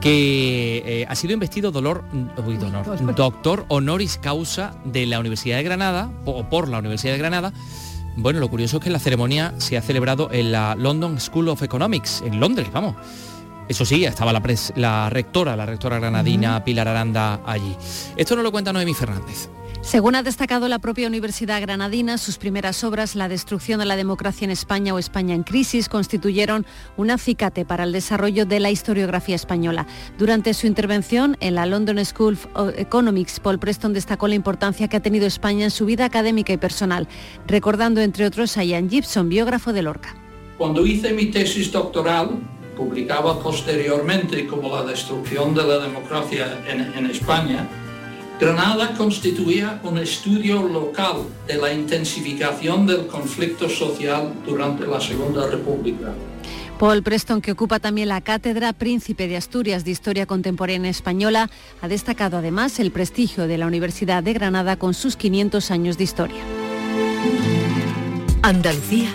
[0.00, 2.04] que eh, ha sido investido dolor,
[2.46, 7.18] uy, donor- doctor honoris causa de la Universidad de Granada, o por la Universidad de
[7.18, 7.52] Granada.
[8.16, 11.62] Bueno, lo curioso es que la ceremonia se ha celebrado en la London School of
[11.62, 12.96] Economics, en Londres, vamos.
[13.72, 17.74] Eso sí, estaba la, pres- la rectora, la rectora granadina Pilar Aranda allí.
[18.16, 19.48] Esto nos lo cuenta Noemí Fernández.
[19.80, 24.44] Según ha destacado la propia Universidad Granadina, sus primeras obras, La destrucción de la democracia
[24.44, 26.66] en España o España en crisis, constituyeron
[26.98, 29.86] un acicate para el desarrollo de la historiografía española.
[30.18, 34.98] Durante su intervención en la London School of Economics, Paul Preston destacó la importancia que
[34.98, 37.08] ha tenido España en su vida académica y personal,
[37.46, 40.14] recordando entre otros a Ian Gibson, biógrafo de Lorca.
[40.58, 42.38] Cuando hice mi tesis doctoral,
[42.76, 47.68] publicada posteriormente como La destrucción de la democracia en, en España,
[48.42, 56.12] Granada constituía un estudio local de la intensificación del conflicto social durante la Segunda República.
[56.76, 61.48] Paul Preston, que ocupa también la cátedra Príncipe de Asturias de Historia Contemporánea Española,
[61.80, 66.02] ha destacado además el prestigio de la Universidad de Granada con sus 500 años de
[66.02, 66.42] historia.
[68.42, 69.14] Andalucía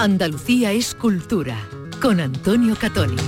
[0.00, 1.58] Andalucía es cultura,
[2.00, 3.18] con Antonio Catoni.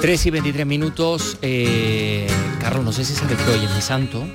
[0.00, 1.38] 3 y 23 minutos.
[1.40, 2.26] eh,
[2.60, 4.26] Carlos, no sé si sabes que hoy es mi santo.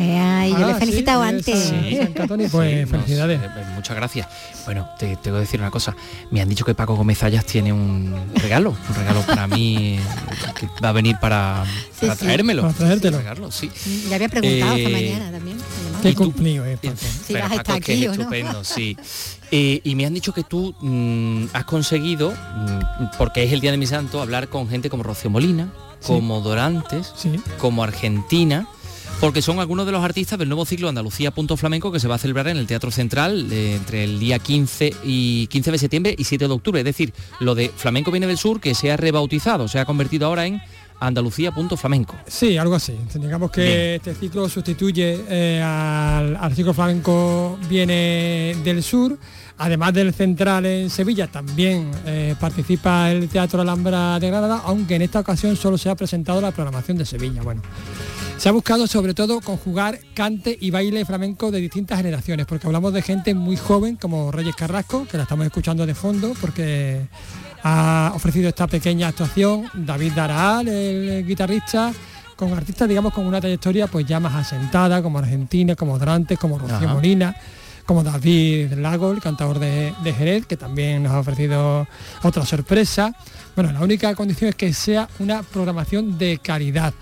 [0.00, 1.58] Ay, yo le he Ah, felicitado sí, antes.
[1.64, 3.40] sí, San Catoni, pues nos- felicidades.
[3.42, 4.28] eh, muchas gracias.
[4.64, 5.96] Bueno, te tengo que decir una cosa.
[6.30, 9.98] Me han dicho que Paco Gómez Ayas tiene un regalo, un regalo para mí
[10.54, 11.64] que va a venir para,
[11.98, 12.20] Sí, para sí.
[12.26, 12.62] traérmelo.
[12.62, 13.18] Para traértelo.
[13.18, 13.70] Regalo, sí.
[14.08, 15.56] Ya había preguntado esta Eh, mañana también.
[16.02, 16.94] Qué cumplido es, Paco.
[17.26, 18.20] Pero a Paco, estar que aquí es o no.
[18.20, 18.96] estupendo, sí.
[19.50, 23.72] Eh, y me han dicho que tú mm, has conseguido, mm, porque es el día
[23.72, 25.72] de mi santo, hablar con gente como Rocío Molina,
[26.06, 27.12] como Dorantes,
[27.58, 28.68] como Argentina,
[29.20, 32.14] porque son algunos de los artistas del nuevo ciclo Andalucía Punto Flamenco que se va
[32.14, 36.14] a celebrar en el Teatro Central eh, entre el día 15 y 15 de septiembre
[36.16, 36.80] y 7 de octubre.
[36.80, 40.26] Es decir, lo de Flamenco viene del sur que se ha rebautizado, se ha convertido
[40.26, 40.60] ahora en
[41.00, 42.16] andalucía.flamenco.
[42.26, 42.96] Sí, algo así.
[43.14, 49.18] Digamos que este ciclo sustituye eh, al, al ciclo flamenco viene del sur.
[49.60, 55.02] Además del central en Sevilla, también eh, participa el Teatro Alhambra de Granada, aunque en
[55.02, 57.42] esta ocasión solo se ha presentado la programación de Sevilla.
[57.42, 57.62] Bueno,
[58.38, 62.92] se ha buscado sobre todo conjugar cante y baile flamenco de distintas generaciones, porque hablamos
[62.92, 67.08] de gente muy joven como Reyes Carrasco, que la estamos escuchando de fondo, porque
[67.64, 71.92] ha ofrecido esta pequeña actuación, David Daraal, el guitarrista,
[72.36, 76.60] con artistas, digamos, con una trayectoria pues ya más asentada, como Argentina, como Drantes, como
[76.60, 76.94] Rocío Ajá.
[76.94, 77.34] Molina,
[77.86, 81.88] como David Lago, el cantador de, de Jerez, que también nos ha ofrecido
[82.22, 83.12] otra sorpresa.
[83.56, 86.94] Bueno, la única condición es que sea una programación de calidad.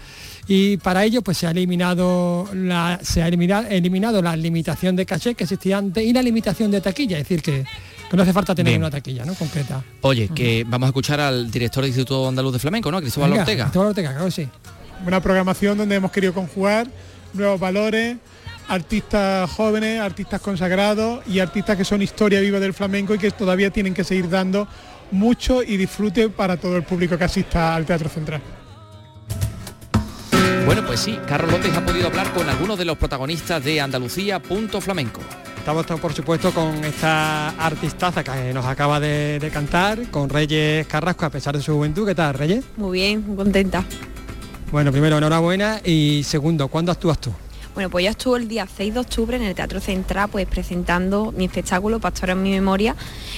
[0.48, 5.04] Y para ello pues se ha eliminado la, se ha eliminado, eliminado la limitación de
[5.04, 7.64] caché que existía antes y la limitación de taquilla, es decir que,
[8.08, 8.82] que no hace falta tener Bien.
[8.82, 9.34] una taquilla ¿no?
[9.34, 9.82] concreta.
[10.02, 13.00] Oye, que vamos a escuchar al director del Instituto Andaluz de Flamenco, ¿no?
[13.00, 13.64] Cristóbal Venga, Ortega.
[13.64, 14.48] Cristóbal Ortega, claro que sí.
[15.04, 16.86] Una programación donde hemos querido conjugar
[17.34, 18.16] nuevos valores,
[18.68, 23.70] artistas jóvenes, artistas consagrados y artistas que son historia viva del flamenco y que todavía
[23.70, 24.68] tienen que seguir dando
[25.10, 28.40] mucho y disfrute para todo el público que asista al Teatro Central.
[30.66, 35.20] Bueno, pues sí, Carlos López ha podido hablar con algunos de los protagonistas de Andalucía.flamenco.
[35.56, 41.24] Estamos por supuesto con esta artistaza que nos acaba de, de cantar, con Reyes Carrasco,
[41.24, 42.04] a pesar de su juventud.
[42.04, 42.64] ¿Qué tal, Reyes?
[42.76, 43.84] Muy bien, muy contenta.
[44.72, 47.32] Bueno, primero, enhorabuena y segundo, ¿cuándo actúas tú?
[47.76, 51.30] Bueno, pues ya estuvo el día 6 de octubre en el Teatro Central pues presentando
[51.36, 52.96] mi espectáculo Pastora en mi memoria,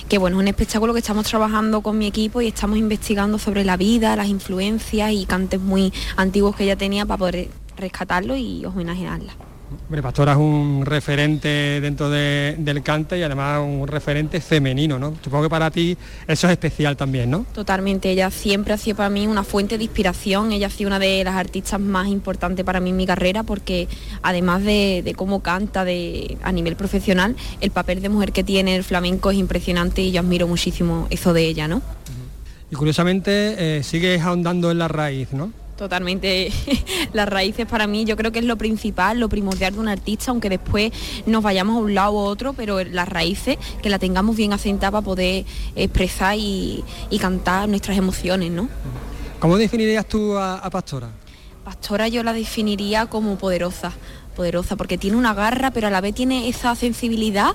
[0.09, 3.65] que bueno, es un espectáculo que estamos trabajando con mi equipo y estamos investigando sobre
[3.65, 8.65] la vida, las influencias y cantes muy antiguos que ella tenía para poder rescatarlo y
[8.65, 9.48] homenajearla.
[9.87, 15.15] Hombre, Pastora es un referente dentro de- del cante y además un referente femenino, ¿no?
[15.23, 17.45] Supongo que para ti eso es especial también, ¿no?
[17.53, 20.99] Totalmente, ella siempre ha sido para mí una fuente de inspiración, ella ha sido una
[20.99, 23.89] de las artistas más importantes para mí en mi carrera porque
[24.23, 28.75] además de, de cómo canta de, a nivel profesional, el papel de mujer que tiene
[28.75, 31.83] el flamenco es impresionante y yo admiro muchísimo eso de ella, ¿no?
[32.71, 35.53] Y curiosamente eh, sigues ahondando en la raíz, ¿no?
[35.79, 36.51] Totalmente
[37.13, 40.33] las raíces para mí yo creo que es lo principal, lo primordial de un artista,
[40.33, 40.91] aunque después
[41.25, 44.91] nos vayamos a un lado u otro, pero las raíces que la tengamos bien asentada
[44.91, 45.45] para poder
[45.77, 48.69] expresar y, y cantar nuestras emociones, ¿no?
[49.39, 51.11] ¿Cómo definirías tú a, a Pastora?
[51.65, 53.93] Pastora yo la definiría como poderosa,
[54.39, 57.51] poderosa, porque tiene una garra, pero a la vez tiene esa sensibilidad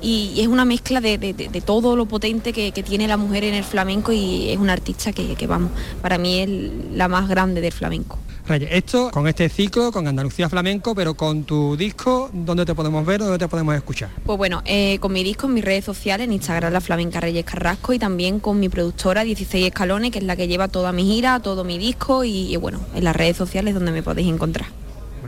[0.00, 3.08] y, y es una mezcla de, de- de- de todo lo potente que, que tiene
[3.08, 6.48] la mujer en el flamenco y es una artista que, que, vamos, para mí es
[6.96, 8.18] la más grande del flamenco.
[8.46, 13.04] Reyes, esto con este ciclo, con Andalucía Flamenco, pero con tu disco, ¿dónde te podemos
[13.04, 14.08] ver, dónde te podemos escuchar?
[14.24, 17.44] Pues bueno, eh, con mi disco en mis redes sociales, en Instagram La Flamenca Reyes
[17.44, 21.04] Carrasco y también con mi productora 16 Escalones, que es la que lleva toda mi
[21.04, 24.68] gira, todo mi disco y, y bueno, en las redes sociales donde me podéis encontrar.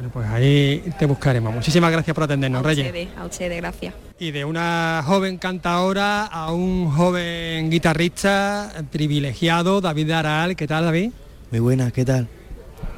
[0.01, 1.53] Bueno, pues ahí te buscaremos.
[1.55, 2.87] Muchísimas gracias por atendernos, A Reyes.
[2.87, 3.93] ustedes, a ustedes, gracias.
[4.19, 10.57] Y de una joven cantadora a un joven guitarrista privilegiado, David Aral.
[10.57, 11.11] ¿Qué tal, David?
[11.51, 12.27] Muy buenas, ¿qué tal?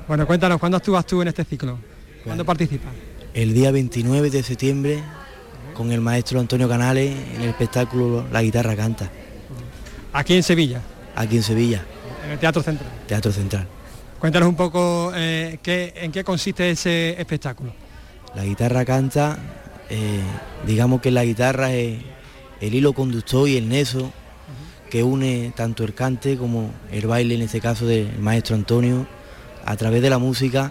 [0.07, 1.77] Bueno, cuéntanos, ¿cuándo actúas tú en este ciclo?
[2.23, 2.93] ¿Cuándo participas?
[3.35, 5.03] El día 29 de septiembre
[5.75, 9.11] con el maestro Antonio Canales en el espectáculo La guitarra canta,
[10.13, 10.81] Aquí en Sevilla,
[11.17, 11.83] aquí en Sevilla,
[12.25, 12.91] en el Teatro Central.
[13.09, 13.67] Teatro Central.
[14.23, 17.73] Cuéntanos un poco eh, qué- en qué consiste ese espectáculo.
[18.37, 19.37] La guitarra canta,
[19.91, 20.21] eh,
[20.65, 21.99] digamos que la guitarra es
[22.61, 24.13] el hilo conductor y el neso
[24.91, 29.09] que une tanto el cante como el baile, en este caso del maestro Antonio,
[29.65, 30.71] a través de la música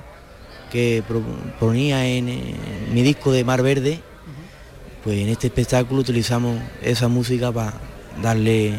[0.72, 1.04] que
[1.60, 2.56] ponía en, eh,
[2.94, 4.00] mi disco de Mar Verde,
[5.04, 7.74] pues en este espectáculo utilizamos esa música para
[8.24, 8.76] darle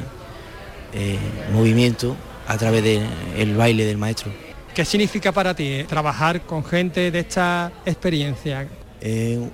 [1.52, 2.16] movimiento
[2.48, 4.32] a través del baile del maestro.
[4.74, 8.68] ¿Qué significa para ti eh, trabajar con gente de esta experiencia?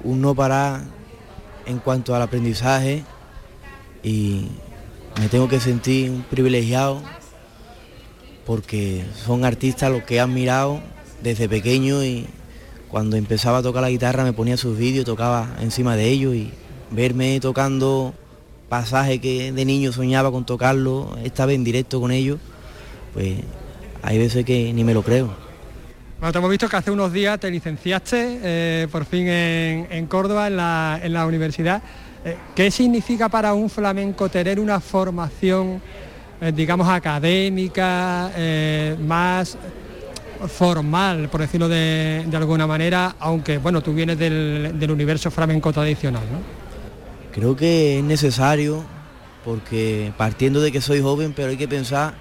[0.04, 0.82] Un no parar
[1.66, 3.02] en cuanto al aprendizaje
[4.02, 4.46] y
[5.18, 7.02] me tengo que sentir privilegiado
[8.46, 10.80] porque son artistas los que he admirado
[11.22, 12.26] desde pequeño y
[12.88, 16.52] cuando empezaba a tocar la guitarra me ponía sus vídeos, tocaba encima de ellos y
[16.90, 18.14] verme tocando
[18.68, 22.38] pasajes que de niño soñaba con tocarlo, esta vez en directo con ellos,
[23.12, 23.38] pues
[24.02, 25.34] hay veces que ni me lo creo.
[26.18, 30.06] Bueno, te hemos visto que hace unos días te licenciaste eh, por fin en, en
[30.06, 31.80] Córdoba, en la, en la universidad.
[32.24, 35.80] Eh, ¿Qué significa para un flamenco tener una formación,
[36.40, 39.56] eh, digamos, académica, eh, más
[40.48, 45.72] formal, por decirlo de, de alguna manera, aunque, bueno, tú vienes del, del universo flamenco
[45.72, 46.38] tradicional, ¿no?
[47.32, 48.84] Creo que es necesario
[49.44, 52.14] porque partiendo de que soy joven, pero hay que pensar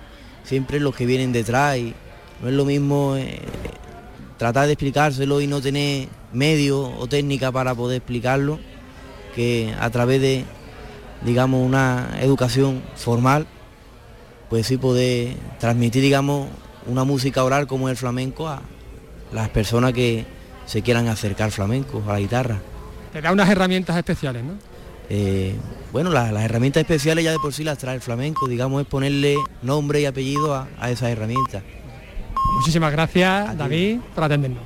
[0.48, 1.94] siempre los que vienen detrás y
[2.42, 3.40] No es lo mismo eh,
[4.38, 8.60] tratar de explicárselo y no tener medio o técnica para poder explicarlo
[9.36, 10.46] que a través de,
[11.26, 13.48] digamos, una educación formal,
[14.50, 16.48] pues sí poder transmitir, digamos,
[16.86, 18.62] una música oral como el flamenco a
[19.34, 20.26] las personas que
[20.66, 22.60] se quieran acercar flamenco, a la guitarra.
[23.12, 24.54] Te da unas herramientas especiales, ¿no?
[25.10, 25.56] Eh,
[25.92, 29.38] bueno, las, herramientas especiales ya de por sí las trae el flamenco, digamos, es ponerle
[29.62, 31.64] nombre y apellido a, esas herramientas.
[32.60, 34.64] Muchísimas gracias, David, por atendernos.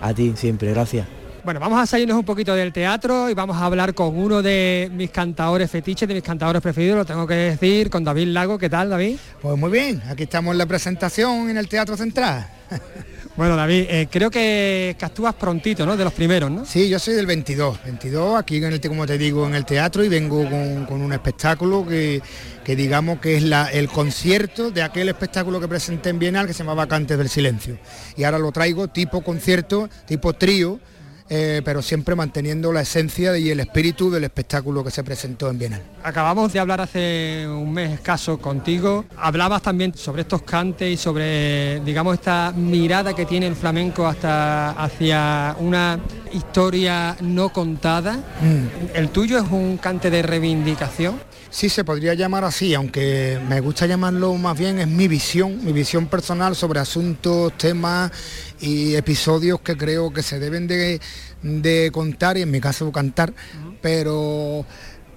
[0.00, 1.06] A ti, siempre, gracias.
[1.44, 4.88] Bueno, vamos a salirnos un poquito del teatro y vamos a hablar con uno de
[4.92, 8.58] mis cantadores fetiches, de mis cantadores preferidos, lo tengo que decir, con David Lago.
[8.58, 9.16] ¿Qué tal, David?
[9.40, 12.46] Pues muy bien, aquí estamos en la presentación en el Teatro Central.
[13.34, 15.96] Bueno, David, eh, creo que, actúas prontito, ¿no?
[15.96, 16.66] De los primeros, ¿no?
[16.66, 20.04] Sí, yo soy del 22, 22, aquí en el, como te digo, en el teatro
[20.04, 20.44] y vengo
[20.86, 22.20] con, un espectáculo que,
[22.66, 26.86] digamos que es el concierto de aquel espectáculo que presenté en Bienal que se llamaba
[26.86, 27.78] Cantes del Silencio.
[28.18, 30.78] Y ahora lo traigo tipo concierto, tipo trío,
[31.28, 35.58] eh, pero siempre manteniendo la esencia y el espíritu del espectáculo que se presentó en
[35.58, 35.82] Bienal.
[36.02, 41.80] Acabamos de hablar hace un mes escaso contigo, hablabas también sobre estos cantes y sobre,
[41.80, 45.98] digamos, esta mirada que tiene el flamenco hasta hacia una
[46.32, 48.16] historia no contada.
[48.16, 48.94] Mm.
[48.94, 51.20] ¿El tuyo es un cante de reivindicación?
[51.52, 55.74] Sí, se podría llamar así, aunque me gusta llamarlo más bien es mi visión, mi
[55.74, 58.10] visión personal sobre asuntos, temas
[58.58, 63.34] y episodios que creo que se deben de, contar y en mi caso cantar,
[63.82, 64.64] pero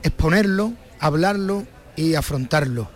[0.04, 2.95] exponerlo, hablarlo y afrontarlo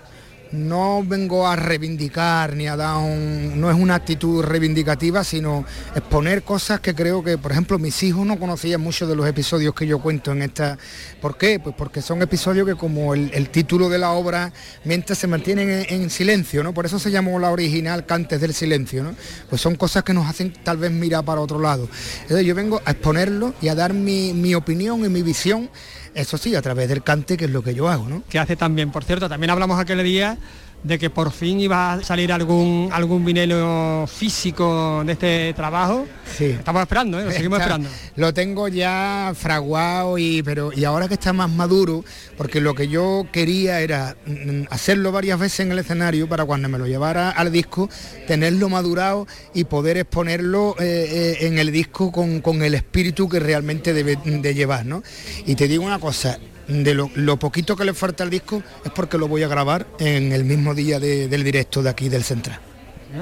[0.52, 3.60] no vengo a reivindicar ni a dar un...
[3.60, 8.26] no es una actitud reivindicativa, sino exponer cosas que creo que, por ejemplo, mis hijos
[8.26, 10.78] no conocían mucho de los episodios que yo cuento en esta...
[11.22, 11.60] ¿Por qué?
[11.60, 16.10] Pues porque son episodios que como el, título de la obra, mientras se mantienen en,
[16.10, 16.74] silencio, ¿no?
[16.74, 19.16] Por eso se llamó la original Cantes del Silencio, ¿no?
[19.50, 21.88] Pues son cosas que nos hacen tal vez mirar para otro lado.
[22.22, 25.70] Entonces yo vengo a exponerlo y a dar mi, mi opinión y mi visión
[26.14, 28.24] eso sí, a través del cante, que es lo que yo hago, ¿no?
[28.30, 30.38] Que hace también, por cierto, también hablamos aquel día
[30.84, 36.08] de que por fin iba a salir algún algún vinilo físico de este trabajo.
[36.38, 36.46] Sí.
[36.46, 37.26] Estamos esperando, ¿eh?
[37.26, 37.90] lo seguimos esperando.
[38.16, 42.04] Lo tengo ya fraguado y pero y ahora que está más maduro,
[42.38, 46.70] porque lo que yo quería era mm, hacerlo varias veces en el escenario para cuando
[46.70, 47.90] me lo llevara al disco,
[48.28, 53.40] tenerlo madurado y poder exponerlo eh, eh, en el disco con, con, el espíritu que
[53.40, 55.04] realmente debe de llevar, ¿no?
[55.46, 56.38] Y te digo una cosa,
[56.70, 60.32] de lo, poquito que le falta al disco es porque lo voy a grabar en
[60.32, 62.60] el mismo día del directo de aquí del Central.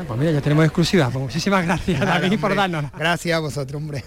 [0.08, 1.10] pues mira, ya tenemos exclusiva.
[1.10, 2.92] Pues muchísimas gracias, David, por darnos.
[2.98, 4.04] Gracias a vosotros, hombre.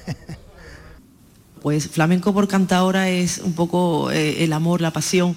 [1.62, 5.37] Pues flamenco por cantadora es un poco eh, el amor, la pasión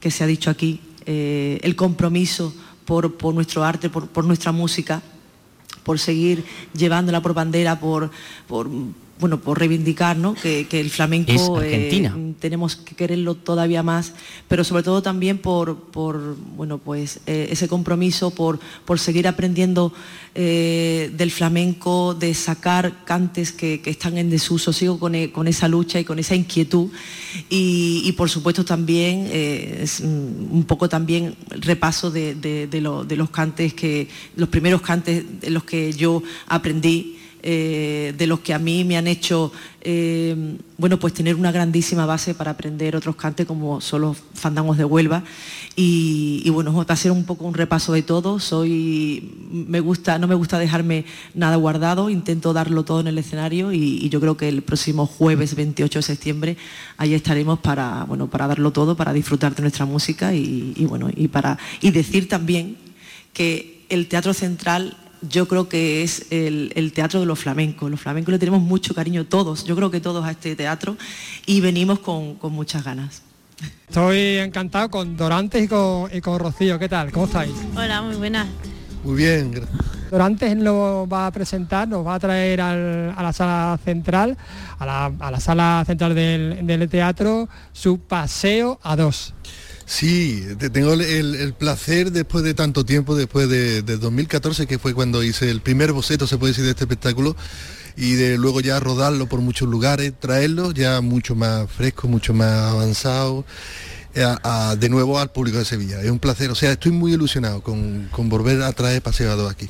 [0.00, 2.52] que se ha dicho aquí, eh, el compromiso
[2.84, 5.00] por, nuestro arte, por, nuestra música,
[5.84, 8.10] por seguir llevándola por bandera, por,
[8.48, 8.68] por
[9.20, 14.14] bueno, por reivindicar que, el flamenco eh, tenemos que quererlo todavía más,
[14.48, 19.92] pero sobre todo también por, por bueno, pues, eh, ese compromiso, por, por seguir aprendiendo
[20.34, 26.04] eh, del flamenco, de sacar cantes que, están en desuso, sigo con, esa lucha y
[26.04, 26.90] con esa inquietud.
[27.48, 34.48] Y, por supuesto también es un poco también repaso de, de los cantes que, los
[34.48, 39.06] primeros cantes de los que yo aprendí eh, de los que a mí me han
[39.06, 44.16] hecho eh, bueno, pues tener una grandísima base para aprender otros cantes como son los
[44.34, 45.24] fandangos de Huelva.
[45.76, 48.38] Y, bueno, va a ser un poco un repaso de todo.
[48.38, 53.72] Soy, me gusta, no me gusta dejarme nada guardado, intento darlo todo en el escenario
[53.72, 56.56] y, yo creo que el próximo jueves 28 de septiembre
[56.96, 61.28] ahí estaremos para, bueno, para darlo todo, para disfrutar de nuestra música y, bueno, y
[61.28, 62.76] para y decir también
[63.32, 67.90] que el Teatro Central yo creo que es el, teatro de los flamencos.
[67.90, 70.96] Los flamencos le tenemos mucho cariño todos, yo creo que todos a este teatro
[71.46, 73.22] y venimos con, muchas ganas.
[73.88, 76.78] Estoy encantado con Dorantes y con, Rocío.
[76.78, 77.12] ¿Qué tal?
[77.12, 77.52] ¿Cómo estáis?
[77.76, 78.46] Hola, muy buenas.
[79.04, 79.52] Muy bien.
[80.10, 84.36] Dorantes nos va a presentar, nos va a traer a la sala central,
[84.78, 89.34] a la, sala central del, del teatro, su paseo a dos.
[89.90, 95.50] Sí, tengo el, placer después de tanto tiempo, después de, 2014, que fue cuando hice
[95.50, 97.34] el primer boceto, se puede decir, de este espectáculo,
[97.96, 102.70] y de luego ya rodarlo por muchos lugares, traerlo ya mucho más fresco, mucho más
[102.70, 103.44] avanzado,
[104.14, 104.24] eh,
[104.78, 106.00] de nuevo al público de Sevilla.
[106.00, 109.68] Es un placer, o sea, estoy muy ilusionado con, volver a traer Paseado aquí.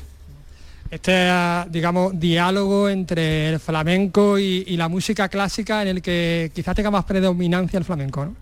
[0.91, 1.31] Este,
[1.71, 6.91] digamos, diálogo entre el flamenco y, y la música clásica en el que quizás tenga
[6.91, 8.35] más predominancia el flamenco, ¿no?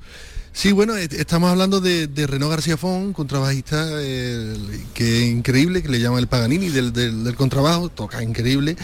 [0.52, 4.58] Sí, bueno, estamos hablando de, de García Font, contrabajista eh,
[4.94, 8.76] que es increíble, que le llama el Paganini del, del, contrabajo, toca increíble.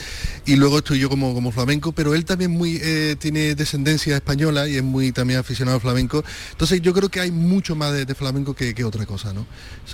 [0.46, 4.68] Y luego estoy yo como, como flamenco, pero él también muy eh, tiene descendencia española
[4.68, 6.24] y es muy también aficionado al flamenco.
[6.52, 9.46] Entonces yo creo que hay mucho más de, flamenco que, otra cosa, ¿no?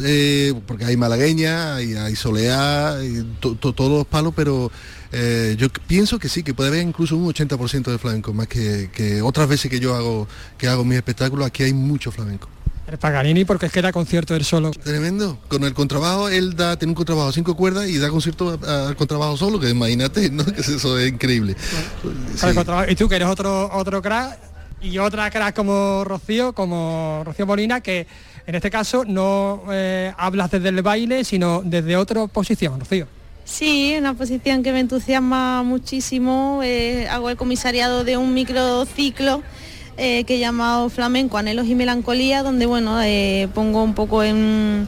[0.01, 2.97] Eh, porque hay malagueña, hay, hay soleá,
[3.39, 4.71] todos los palos, pero
[5.11, 9.21] eh, yo pienso que sí, que puede haber incluso un 80% de flamenco, más que,
[9.23, 12.47] otras veces que yo hago, que hago mis espectáculos, aquí hay mucho flamenco.
[12.87, 14.71] El Paganini porque es que da concierto él solo.
[14.71, 15.39] Tremendo.
[15.47, 19.37] Con el contrabajo, él da, tiene un contrabajo cinco cuerdas y da concierto al contrabajo
[19.37, 20.45] solo, que imagínate, ¿no?
[20.45, 21.55] Que eso es increíble.
[22.89, 24.37] Y tú que eres otro, otro crack
[24.81, 28.07] y otra crack como Rocío, como Rocío Molina, que
[28.45, 33.07] en este caso no eh, hablas desde el baile, sino desde otra posición, Rocío.
[33.51, 36.61] Sí, una posición que me entusiasma muchísimo.
[36.63, 39.43] Eh, hago el comisariado de un microciclo
[39.97, 44.87] eh, que he llamado Flamenco Anhelos y Melancolía, donde bueno, eh, pongo un poco en,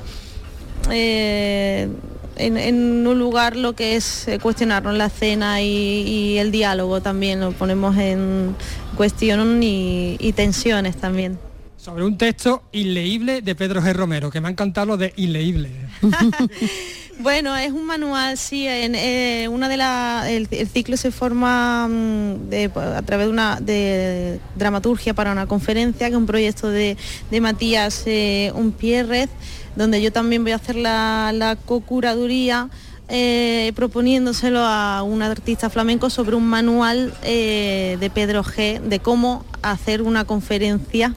[0.90, 7.98] en, un lugar lo que es cuestionarnos la escena y, el diálogo también, lo ponemos
[7.98, 8.56] en
[8.96, 11.38] cuestión y, y tensiones también
[11.84, 13.92] sobre un texto inleíble de Pedro G.
[13.92, 15.70] Romero, que me ha encantado lo de inleíble.
[17.20, 18.68] Bueno, es un manual, sí.
[18.68, 22.50] En, eh, una de la, el, ciclo se forma mm,
[22.96, 26.98] a través de una de dramaturgia para una conferencia, que es un proyecto de,
[27.40, 29.30] Matías eh, Unpierrez,
[29.76, 32.70] donde yo también voy a hacer la, la co-curaduría.
[33.10, 39.46] Eh, proponiéndoselo a un artista flamenco sobre un manual eh, de Pedro G de cómo
[39.62, 41.14] hacer una conferencia,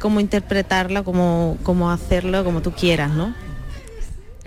[0.00, 3.47] cómo interpretarla, cómo, cómo hacerlo, como tú quieras, ¿no?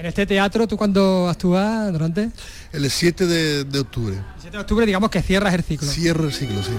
[0.01, 2.31] En este teatro, ¿tú cuándo actúas, durante?
[2.73, 4.15] El 7 de, octubre.
[4.15, 5.87] El 7 de octubre, digamos que cierras el ciclo.
[5.87, 6.71] Cierra el ciclo, sí.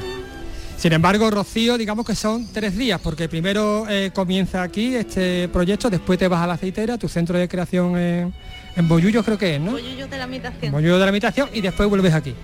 [0.76, 5.88] Sin embargo, Rocío, digamos que son tres días, porque primero eh, comienza aquí este proyecto,
[5.88, 8.34] después te vas a la aceitera, tu centro de creación en,
[8.74, 9.70] en Bollullo creo que es, ¿no?
[9.70, 10.72] Bollullo de la Habitación.
[10.72, 12.34] Bollullo de la Habitación y después vuelves aquí.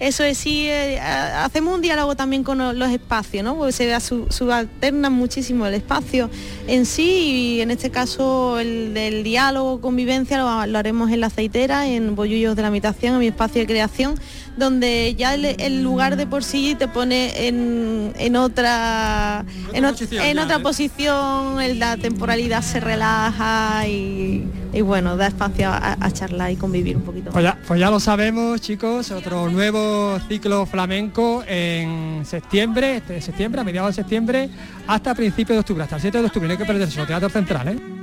[0.00, 3.56] Eso es, sí, eh, hacemos un diálogo también con los espacios, ¿no?
[3.56, 6.30] Porque se subalterna muchísimo el espacio
[6.66, 11.86] en sí y en este caso el del diálogo, convivencia lo, haremos en la aceitera,
[11.86, 14.14] en Bollullos de la Habitación, en mi espacio de creación,
[14.56, 21.96] donde ya el, lugar de por sí te pone en, otra en, otra posición, la
[21.96, 24.46] temporalidad se relaja y,
[24.82, 27.30] bueno, da espacio a, charlar y convivir un poquito.
[27.30, 29.83] Pues ya, pues ya lo sabemos, chicos, otro nuevo
[30.28, 34.50] ciclo flamenco en septiembre, este septiembre, a mediados de septiembre,
[34.86, 37.28] hasta principios de octubre, hasta el 7 de octubre, no hay que perderse, el Teatro
[37.28, 37.94] Central, ¿eh?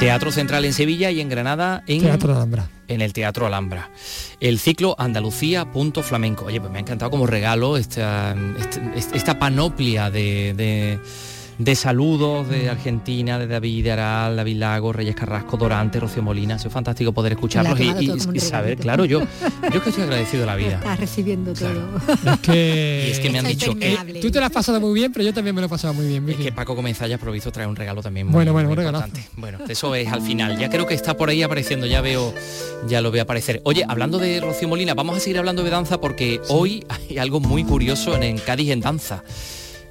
[0.00, 2.68] Teatro Central en Sevilla y en Granada en, Teatro Alhambra.
[2.88, 3.90] en el Teatro Alhambra.
[4.40, 6.46] El ciclo Andalucía punto flamenco.
[6.46, 10.98] Oye, pues me ha encantado como regalo esta, esta, esta panoplia de de
[11.74, 16.56] saludos de Argentina, de David Aral, David Lago, Reyes Carrasco, Dorante, Rocío Molina.
[16.56, 19.20] Es fantástico poder escucharlos y, saber, claro, yo,
[19.72, 20.76] yo que estoy agradecido de la vida.
[20.76, 22.00] Estás recibiendo todo.
[22.32, 24.94] Es que, y es que me han dicho que tú te lo has pasado muy
[24.94, 26.28] bien, pero yo también me lo he pasado muy bien.
[26.28, 29.12] Es que Paco Comenzaya ha provisto traer un regalo también muy, bueno, bueno, muy un
[29.36, 30.58] Bueno, eso es al final.
[30.58, 32.32] Ya creo que está por ahí apareciendo, ya veo,
[32.88, 33.60] ya lo veo aparecer.
[33.64, 37.40] Oye, hablando de Rocío Molina, vamos a seguir hablando de danza porque hoy hay algo
[37.40, 39.22] muy curioso en, en Cádiz en danza.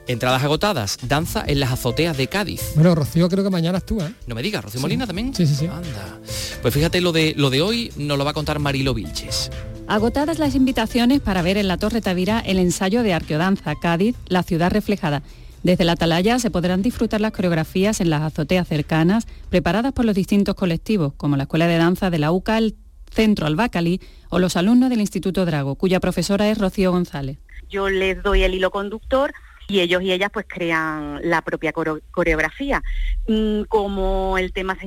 [0.10, 2.72] Entradas agotadas, danza en las azoteas de Cádiz.
[2.74, 4.07] Bueno, Rocío creo que mañana actúa.
[4.07, 4.14] ¿eh?
[4.26, 5.36] No me digas, Rocío Molina también.
[5.36, 5.68] Sí, sí, sí.
[5.68, 6.18] Anda.
[6.64, 9.51] Pues fíjate, lo de, lo de hoy nos lo va a contar Marilo Vilches.
[9.86, 14.41] Agotadas las invitaciones para ver en la Torre Tavira el ensayo de Arqueodanza, Cádiz, la
[14.41, 15.22] ciudad reflejada.
[15.62, 20.16] Desde la atalaya se podrán disfrutar las coreografías en las azoteas cercanas, preparadas por los
[20.16, 22.78] distintos colectivos, como la Escuela de Danza de la UCA, el
[23.12, 27.38] Centro Albacali o los alumnos del Instituto Drago, cuya profesora es Rocío González.
[27.70, 29.32] Yo les doy el hilo conductor
[29.70, 32.82] y ellos y ellas pues crean la propia coreografía.
[33.28, 34.78] Mm, como el tema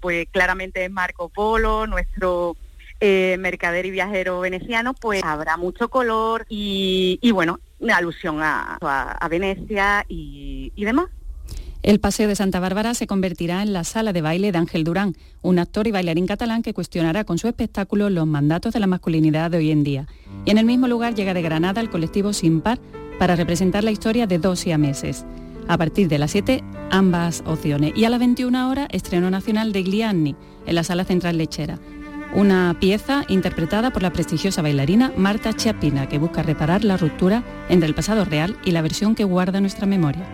[0.00, 2.56] pues claramente es Marco Polo, nuestro
[3.00, 7.58] eh, mercader y viajero veneciano, pues habrá mucho color y, bueno,
[7.92, 8.78] alusión a,
[9.28, 11.06] Venecia y, y demás.
[11.82, 15.14] El Paseo de Santa Bárbara se convertirá en la sala de baile de Ángel Durán,
[15.42, 19.50] un actor y bailarín catalán que cuestionará con su espectáculo los mandatos de la masculinidad
[19.50, 20.06] de hoy en día.
[20.44, 22.80] Y en el mismo lugar llega de Granada el colectivo Sin Par
[23.18, 25.24] para representar la historia de dos meses.
[25.68, 27.92] A partir de las 7, ambas opciones.
[27.96, 30.36] Y a las 21 horas, estreno nacional de Glianni,
[30.66, 31.78] en la Sala Central Lechera.
[32.34, 37.88] Una pieza interpretada por la prestigiosa bailarina Marta Chiapina, que busca reparar la ruptura entre
[37.88, 40.26] el pasado real y la versión que guarda nuestra memoria.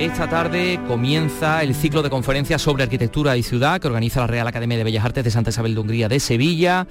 [0.00, 4.48] Esta tarde comienza el ciclo de conferencias sobre arquitectura y ciudad que organiza la Real
[4.48, 6.86] Academia de Bellas Artes de Santa Isabel de Hungría de Sevilla,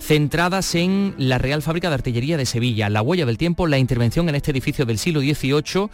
[0.00, 4.30] centradas en la Real Fábrica de Artillería de Sevilla, la huella del tiempo, la intervención
[4.30, 5.90] en este edificio del siglo XVIII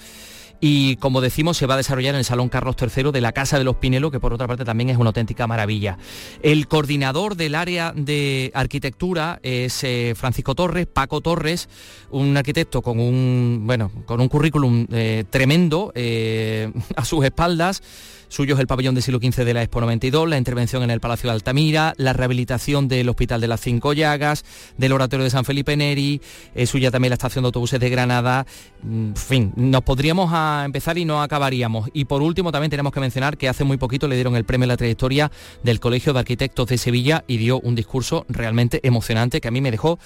[0.60, 3.58] y como decimos se va a desarrollar en el Salón Carlos III de la Casa
[3.58, 5.98] de los Pinelos, que por otra parte también es una auténtica maravilla.
[6.42, 11.68] El coordinador del área de arquitectura es eh, Francisco Torres, Paco Torres,
[12.10, 17.82] un arquitecto con un, bueno, con un currículum eh, tremendo eh, a sus espaldas
[18.30, 21.00] Suyo es el pabellón del siglo XV de la Expo 92, la intervención en el
[21.00, 24.44] Palacio de Altamira, la rehabilitación del Hospital de las Cinco Llagas,
[24.78, 26.20] del Oratorio de San Felipe Neri,
[26.54, 28.46] es suya también la estación de autobuses de Granada.
[28.84, 30.32] Mm, en fin, nos podríamos
[30.64, 31.90] empezar y no acabaríamos.
[31.92, 34.66] Y por último también tenemos que mencionar que hace muy poquito le dieron el premio
[34.66, 35.32] a la trayectoria
[35.64, 39.60] del Colegio de Arquitectos de Sevilla y dio un discurso realmente emocionante que a mí
[39.60, 39.98] me dejó,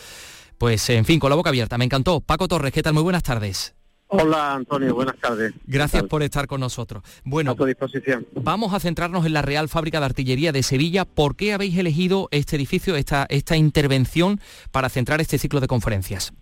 [0.56, 1.76] pues en fin, con la boca abierta.
[1.76, 2.22] Me encantó.
[2.22, 2.94] Paco Torres, ¿qué tal?
[2.94, 3.74] Muy buenas tardes.
[4.08, 5.52] Hola Antonio, buenas tardes.
[5.66, 7.02] Gracias por estar con nosotros.
[7.24, 8.26] Bueno, a tu disposición.
[8.34, 11.04] Vamos a centrarnos en la Real Fábrica de Artillería de Sevilla.
[11.04, 14.40] ¿Por qué habéis elegido este edificio, esta, esta intervención
[14.70, 16.32] para centrar este ciclo de conferencias?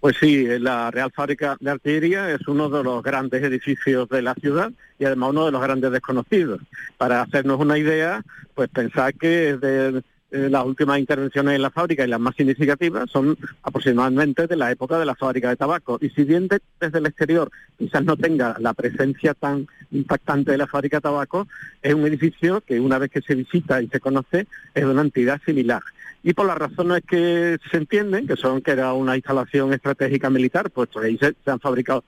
[0.00, 4.34] Pues sí, la Real Fábrica de Artillería es uno de los grandes edificios de la
[4.34, 6.60] ciudad y además uno de los grandes desconocidos.
[6.96, 8.22] Para hacernos una idea,
[8.54, 10.02] pues pensar que de
[10.32, 14.72] eh, las últimas intervenciones en la fábrica y las más significativas son aproximadamente de la
[14.72, 15.98] época de la fábrica de tabaco.
[16.00, 16.48] Y si bien
[16.80, 21.46] desde el exterior quizás no tenga la presencia tan impactante de la fábrica de tabaco,
[21.80, 25.02] es un edificio que una vez que se visita y se conoce es de una
[25.02, 25.82] entidad similar.
[26.24, 30.72] Y por las razones que se entienden, que son que era una instalación estratégica militar,
[30.72, 32.02] puesto que ahí se, han fabricado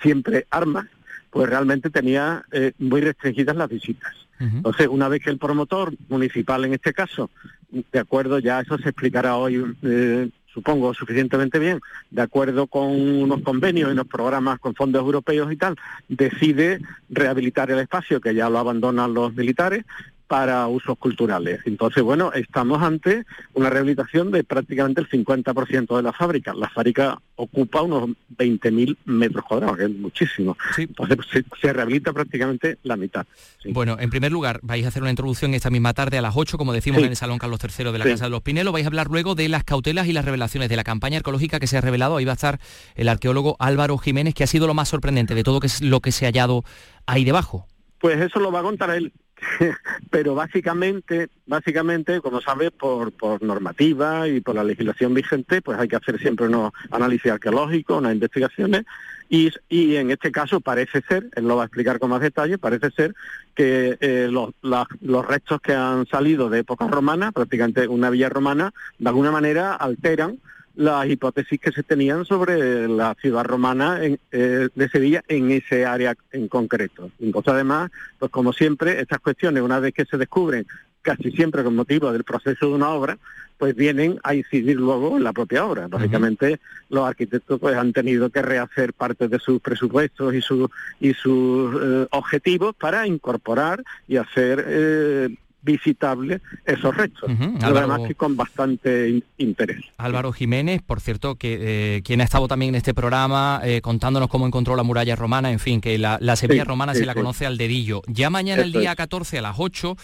[0.00, 0.86] siempre armas,
[1.28, 4.14] pues realmente tenía eh, muy restringidas las visitas.
[4.40, 7.28] Entonces, una vez que el promotor municipal, en este caso,
[7.70, 13.42] de acuerdo, ya eso se explicará hoy, eh, supongo, suficientemente bien, de acuerdo con unos
[13.42, 15.76] convenios y unos programas con fondos europeos y tal,
[16.08, 19.84] decide rehabilitar el espacio que ya lo abandonan los militares
[20.28, 21.60] para usos culturales.
[21.64, 23.24] Entonces, bueno, estamos ante
[23.54, 26.52] una rehabilitación de prácticamente el 50% de la fábrica.
[26.52, 30.56] La fábrica ocupa unos 20.000 metros cuadrados, que es muchísimo.
[30.76, 33.26] Entonces, se, rehabilita prácticamente la mitad.
[33.70, 36.58] Bueno, en primer lugar, vais a hacer una introducción esta misma tarde a las 8,
[36.58, 38.72] como decimos en el Salón Carlos III de la Casa de los Pinelos.
[38.74, 41.66] Vais a hablar luego de las cautelas y las revelaciones de la campaña arqueológica que
[41.66, 42.18] se ha revelado.
[42.18, 42.60] Ahí va a estar
[42.96, 46.26] el arqueólogo Álvaro Jiménez, que ha sido lo más sorprendente de todo lo que se
[46.26, 46.64] ha hallado
[47.06, 47.66] ahí debajo.
[47.98, 49.12] Pues eso lo va a contar él
[50.10, 55.88] pero básicamente, básicamente, como sabes, por, por normativa y por la legislación vigente, pues hay
[55.88, 58.84] que hacer siempre unos análisis arqueológicos, unas investigaciones,
[59.28, 62.58] y, y en este caso parece ser, él lo va a explicar con más detalle,
[62.58, 63.14] parece ser
[63.54, 68.72] que eh, los, los restos que han salido de época romana, prácticamente una villa romana,
[68.98, 70.38] de alguna manera alteran
[70.78, 76.14] las hipótesis que se tenían sobre la ciudad romana eh, de Sevilla en ese área
[76.30, 77.10] en concreto.
[77.18, 80.66] Entonces, además, pues como siempre, estas cuestiones, una vez que se descubren,
[81.02, 83.18] casi siempre con motivo del proceso de una obra,
[83.58, 85.88] pues vienen a incidir luego en la propia obra.
[85.88, 86.60] Básicamente,
[86.90, 90.70] los arquitectos pues han tenido que rehacer parte de sus presupuestos y, su,
[91.00, 95.28] y sus eh, objetivos para incorporar y hacer eh,
[95.62, 97.30] visitable esos restos,
[97.62, 99.84] además que con bastante interés.
[99.96, 104.28] Álvaro Jiménez, por cierto, que eh, quien ha estado también en este programa eh, contándonos
[104.28, 107.58] cómo encontró la muralla romana, en fin, que la, Sevilla romana se la conoce al
[107.58, 108.02] dedillo.
[108.06, 109.96] Ya mañana el día 14 a las 8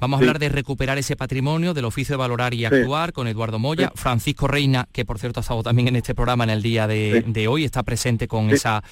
[0.00, 3.58] vamos a hablar de recuperar ese patrimonio, del oficio de valorar y actuar con Eduardo
[3.58, 6.86] Moya, Francisco Reina, que por cierto ha estado también en este programa en el día
[6.86, 8.82] de, de hoy, está presente con esa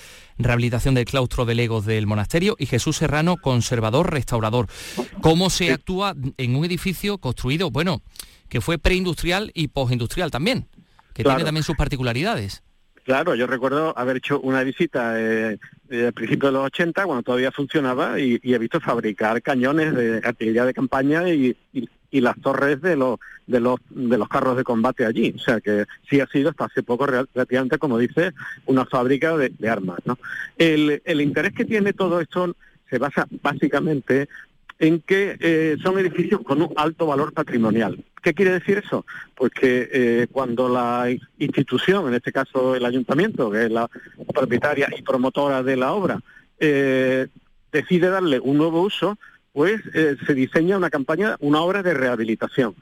[0.45, 4.67] rehabilitación del claustro de legos del monasterio, y Jesús Serrano, conservador, restaurador.
[5.21, 8.03] ¿Cómo se actúa en un edificio construido, bueno,
[8.49, 10.67] que fue preindustrial y postindustrial también,
[11.15, 12.63] que tiene también sus particularidades?
[13.05, 17.23] Claro, yo recuerdo haber hecho una visita eh, eh a principios de los 80, cuando
[17.23, 21.57] todavía funcionaba, y, he visto fabricar cañones de artillería de campaña y,
[22.13, 25.33] las torres de los, de los de los carros de combate allí.
[25.37, 28.33] O sea que sí ha sido hasta hace poco relativamente, como dice,
[28.67, 30.01] una fábrica de, armas.
[30.05, 30.19] ¿no?
[30.59, 32.57] El, el interés que tiene todo esto
[32.89, 34.29] se basa básicamente
[34.81, 38.03] en que eh, son edificios con un alto valor patrimonial.
[38.23, 39.05] ¿Qué quiere decir eso?
[39.35, 41.07] Pues que eh, cuando la
[41.39, 43.89] institución, en este caso el ayuntamiento, que es la
[44.35, 46.21] propietaria y promotora de la obra,
[46.59, 47.29] eh,
[47.71, 49.19] decide darle un nuevo uso,
[49.53, 52.75] pues se diseña una campaña, una obra de rehabilitación.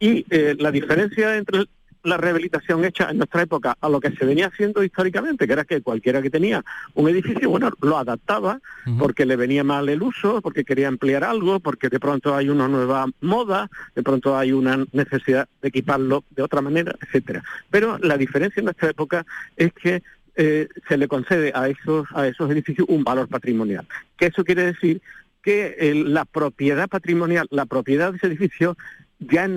[0.00, 0.26] Y
[0.58, 1.66] la diferencia entre
[2.04, 5.64] la rehabilitación hecha en nuestra época a lo que se venía haciendo históricamente, que era
[5.64, 8.60] que cualquiera que tenía un edificio, bueno, lo adaptaba
[8.98, 12.68] porque le venía mal el uso, porque quería emplear algo, porque de pronto hay una
[12.68, 17.42] nueva moda, de pronto hay una necesidad de equiparlo de otra manera, etcétera.
[17.70, 19.24] Pero la diferencia en nuestra época
[19.56, 20.02] es que
[20.36, 23.86] eh, se le concede a esos, a esos edificios un valor patrimonial.
[24.18, 25.00] Que eso quiere decir
[25.44, 28.76] que la propiedad patrimonial, la propiedad de ese edificio
[29.18, 29.48] ya,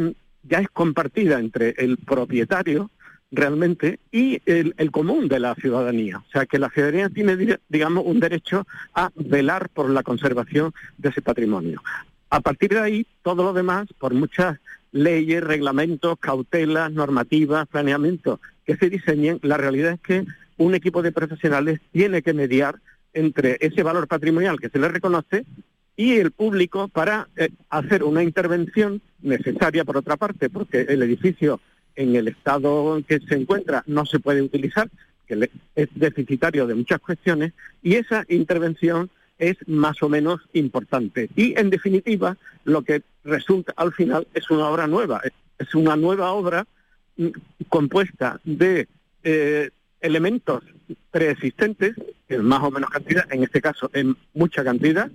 [0.43, 2.91] ya es compartida entre el propietario
[3.31, 6.17] realmente y el, el, común de la ciudadanía.
[6.17, 11.09] O sea, que la ciudadanía tiene, digamos, un derecho a velar por la conservación de
[11.09, 11.81] ese patrimonio.
[12.29, 14.59] A partir de ahí, todo lo demás, por muchas
[14.91, 20.25] leyes, reglamentos, cautelas, normativas, planeamientos que se diseñen, la realidad es que
[20.57, 22.79] un equipo de profesionales tiene que mediar
[23.13, 25.45] entre ese valor patrimonial que se le reconoce
[25.97, 31.59] y el público para eh, hacer una intervención necesaria por otra parte, porque el edificio
[31.95, 34.89] en el estado en que se encuentra no se puede utilizar,
[35.25, 41.29] que es deficitario de muchas cuestiones, y esa intervención es más o menos importante.
[41.35, 45.21] Y en definitiva, lo que resulta al final es una obra nueva,
[45.57, 46.65] es una nueva obra
[47.17, 47.27] mm,
[47.69, 48.87] compuesta de
[49.23, 50.63] eh, elementos
[51.09, 51.95] preexistentes,
[52.29, 55.09] en más o menos cantidad, en este caso en mucha cantidad,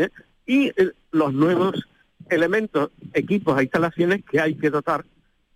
[0.00, 0.10] ¿eh?
[0.46, 1.88] y eh, los nuevos
[2.28, 5.04] elementos, equipos e instalaciones que hay que dotar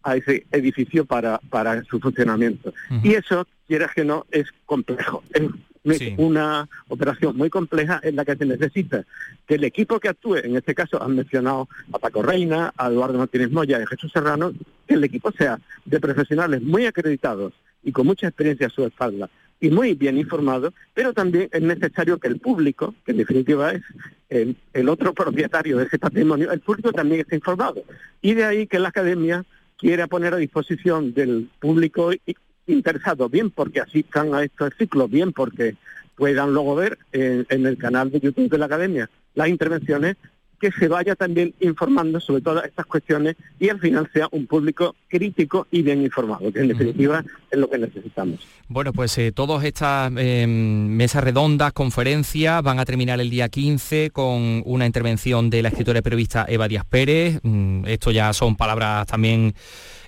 [0.02, 2.74] a ese edificio para, para su funcionamiento.
[3.02, 5.22] Y eso, quieras que no, es complejo.
[5.84, 9.04] Es una operación muy compleja en la que se necesita
[9.46, 13.18] que el equipo que actúe, en este caso han mencionado a Paco Reina, a Eduardo
[13.18, 14.52] Martínez Moya y a Jesús Serrano,
[14.86, 19.30] que el equipo sea de profesionales muy acreditados y con mucha experiencia a su espalda
[19.60, 23.82] y muy bien informado, pero también es necesario que el público, que en definitiva es
[24.42, 27.82] el, otro propietario de ese patrimonio, el público también esté informado.
[28.20, 29.44] Y de ahí que la academia
[29.78, 32.10] quiera poner a disposición del público
[32.66, 35.76] interesado, bien porque asistan a estos ciclos, bien porque
[36.16, 40.16] puedan luego ver en el canal de YouTube de la academia las intervenciones
[40.60, 44.94] que se vaya también informando sobre todas estas cuestiones y al final sea un público
[45.08, 48.40] crítico y bien informado, que en definitiva es lo que necesitamos.
[48.68, 54.10] Bueno, pues eh, todas estas em, mesas redondas, conferencias, van a terminar el día 15
[54.10, 57.40] con una intervención de la escritora y periodista Eva Díaz Pérez.
[57.42, 59.54] Mm, esto ya son palabras también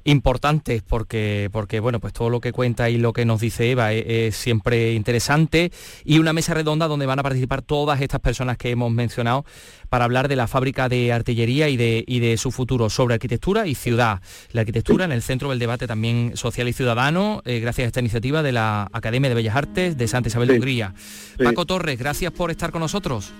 [0.07, 3.93] importantes porque, porque bueno, pues todo lo que cuenta y lo que nos dice Eva
[3.93, 5.73] es, siempre interesante
[6.05, 9.45] y una mesa redonda donde van a participar todas estas personas que hemos mencionado
[9.89, 13.67] para hablar de la fábrica de artillería y de, y de su futuro sobre arquitectura
[13.67, 14.21] y ciudad.
[14.53, 18.01] La arquitectura en el centro del debate también social y ciudadano, eh, gracias a esta
[18.01, 20.95] iniciativa de la Academia de Bellas Artes de Santa Isabel de Hungría.
[21.43, 23.33] Paco Torres, gracias por estar con nosotros.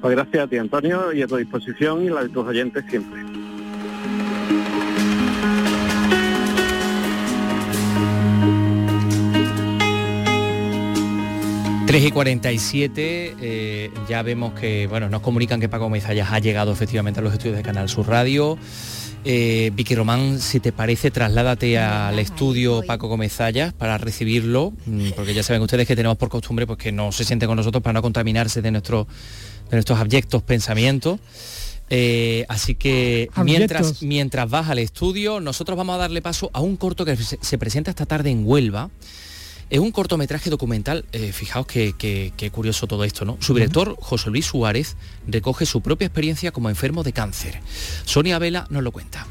[0.00, 3.31] Pues gracias a ti, Antonio, y a tu disposición y la de tus oyentes siempre.
[11.92, 16.72] 3 y 47, eh, ya vemos que, bueno, nos comunican que Paco Mezallas ha llegado
[16.72, 18.56] efectivamente a los estudios de Canal Sur Radio.
[19.26, 25.34] Eh, Vicky Román, si te parece, trasládate al estudio Paco Gomezallas para recibirlo, mm, porque
[25.34, 27.92] ya saben ustedes que tenemos por costumbre pues, que no se siente con nosotros para
[27.92, 29.06] no contaminarse de, nuestro,
[29.68, 31.20] de nuestros abyectos pensamientos.
[31.90, 36.78] Eh, así que mientras, mientras vas al estudio, nosotros vamos a darle paso a un
[36.78, 38.88] corto que se presenta esta tarde en Huelva.
[39.70, 43.38] Es un cortometraje documental, eh, fijaos qué curioso todo esto, ¿no?
[43.40, 44.96] Su director, José Luis Suárez,
[45.26, 47.60] recoge su propia experiencia como enfermo de cáncer.
[48.04, 49.26] Sonia Vela nos lo cuenta.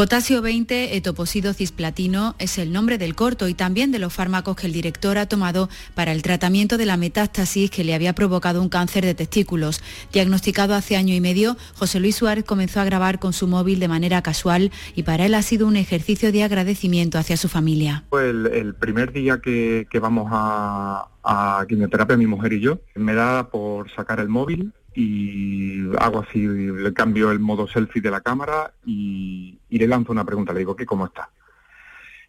[0.00, 4.66] Potasio 20 etoposido cisplatino es el nombre del corto y también de los fármacos que
[4.66, 8.70] el director ha tomado para el tratamiento de la metástasis que le había provocado un
[8.70, 9.82] cáncer de testículos.
[10.10, 13.88] Diagnosticado hace año y medio, José Luis Suárez comenzó a grabar con su móvil de
[13.88, 18.04] manera casual y para él ha sido un ejercicio de agradecimiento hacia su familia.
[18.12, 23.50] El, el primer día que, vamos a, a quimioterapia, mi mujer y yo, me da
[23.50, 28.74] por sacar el móvil y hago así, le cambio el modo selfie de la cámara
[28.84, 31.30] y, le lanzo una pregunta, le digo, ¿qué cómo está?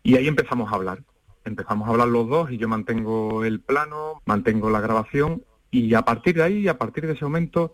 [0.03, 1.03] Y ahí empezamos a hablar,
[1.43, 6.03] empezamos a hablar los dos y yo mantengo el plano, mantengo la grabación y a
[6.03, 7.73] partir de ahí, a partir de ese momento,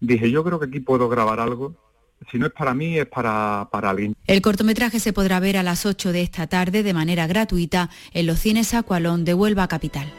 [0.00, 1.74] dije, yo creo que aquí puedo grabar algo.
[2.30, 4.14] Si no es para mí, es para, para alguien.
[4.26, 8.26] El cortometraje se podrá ver a las 8 de esta tarde de manera gratuita en
[8.26, 10.10] los cines Aqualón de Huelva Capital.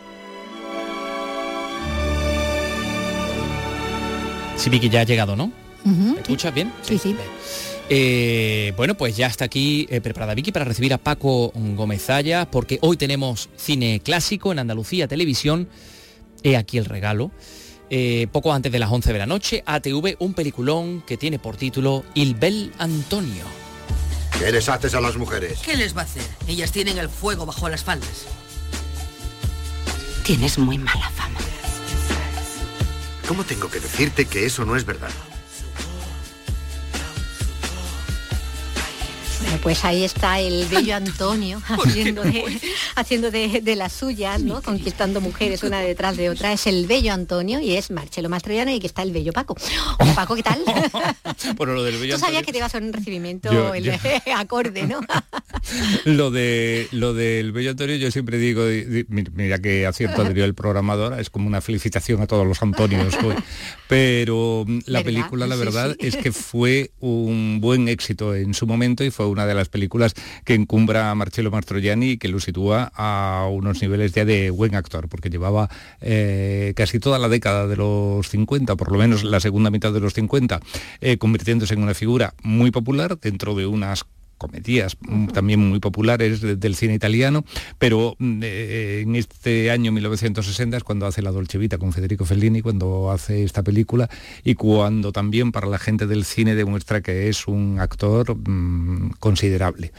[4.60, 5.53] Sí, Vicky ya ha llegado, ¿no?
[5.86, 6.74] ¿Me escuchas bien?
[6.82, 7.16] Sí, sí.
[7.89, 12.78] Eh, bueno, pues ya está aquí eh, preparada Vicky para recibir a Paco Gómezaya, porque
[12.82, 15.70] hoy tenemos cine clásico en Andalucía Televisión.
[16.43, 17.32] He aquí el regalo.
[17.89, 21.55] Eh, poco antes de las 11 de la noche, ATV, un peliculón que tiene por
[21.55, 23.45] título Il Bel Antonio.
[24.38, 25.60] ¿Qué les haces a las mujeres?
[25.64, 26.24] ¿Qué les va a hacer?
[26.49, 28.26] Ellas tienen el fuego bajo las faldas.
[30.26, 31.39] Tienes muy mala fama.
[33.30, 35.11] ¿Cómo tengo que decirte que eso no es verdad?
[39.62, 42.60] Pues ahí está el bello Antonio haciendo, de,
[42.95, 44.62] haciendo de, las suyas, ¿no?
[44.62, 46.53] Conquistando mujeres una detrás de otra.
[46.53, 49.55] Es el bello Antonio y es Marcelo Mastroianni y que está el bello Paco.
[50.16, 50.62] Paco, ¿qué tal?
[51.55, 53.91] bueno, lo del bello Tú sabías que te iba a hacer un recibimiento el
[54.36, 54.99] acorde, ¿no?
[56.05, 58.64] lo de lo del bello Antonio yo siempre digo,
[59.10, 63.36] mira que acierto adhirió el programador, es como una felicitación a todos los Antonios hoy.
[63.88, 69.03] Pero mm, la película, la verdad, es que fue un buen éxito en su momento
[69.03, 70.14] y fue una de las películas
[70.45, 74.76] que encumbra a Marcello Mastroianni y que lo sitúa a unos niveles ya de buen
[74.76, 75.70] actor, porque llevaba
[76.02, 80.00] eh, casi toda la década de los 50, por lo menos la segunda mitad de
[80.00, 80.60] los 50,
[81.02, 84.06] eh, convirtiéndose en una figura muy popular dentro de unas
[84.39, 84.97] comedias
[85.33, 87.45] también muy populares del cine italiano,
[87.77, 92.25] pero mm, eh, en este año 1960 es cuando hace La Dolce Vita con Federico
[92.25, 94.09] Fellini, cuando hace esta película
[94.43, 99.91] y cuando también para la gente del cine demuestra que es un actor mm, considerable.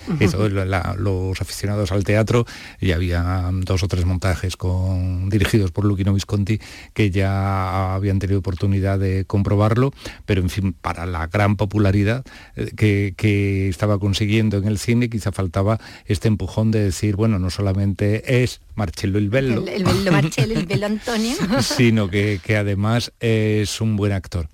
[0.98, 2.46] los aficionados al teatro,
[2.80, 6.58] y había dos o tres montajes con, dirigidos por Luchino Visconti
[6.94, 9.92] que ya habían tenido oportunidad de comprobarlo,
[10.24, 12.24] pero en fin, para la gran popularidad
[12.56, 17.38] eh, que, que estaba consiguiendo en el cine, quizá faltaba este empujón de decir, bueno,
[17.38, 23.12] no solamente es Marcello el Bello, el, bello Marcello, el Bello Antonio, sino que, además
[23.20, 24.48] es un buen actor.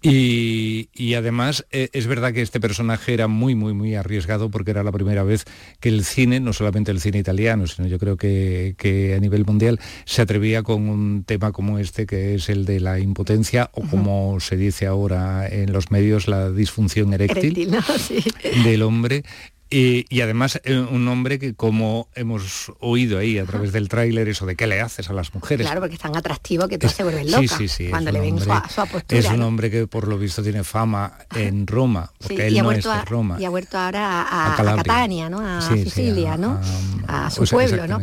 [0.00, 4.84] y, además eh, es verdad que este personaje era muy, muy, muy arriesgado porque era
[4.84, 5.44] la primera vez
[5.80, 9.80] que el cine, no solamente el cine italiano, sino yo creo que, a nivel mundial
[10.04, 14.38] se atrevía con un tema como este, que es el de la impotencia o como
[14.38, 17.70] se dice ahora en los medios, la disfunción eréctil,
[18.64, 19.24] del hombre
[19.70, 24.46] y, además eh, un hombre que como hemos oído ahí a través del tráiler eso
[24.46, 25.66] de qué le haces a las mujeres.
[25.66, 28.20] Claro, porque es tan atractivo que tú se vuelves loca sí, sí, sí, cuando le
[28.20, 29.02] ven su, postura.
[29.08, 32.84] Es un hombre que por lo visto tiene fama en Roma, porque él no es
[32.84, 33.36] de Roma.
[33.40, 35.40] Y ha vuelto ahora a, a, Catania, ¿no?
[35.40, 36.60] A Sicilia, ¿no?
[37.08, 37.98] A, su pueblo, ¿no?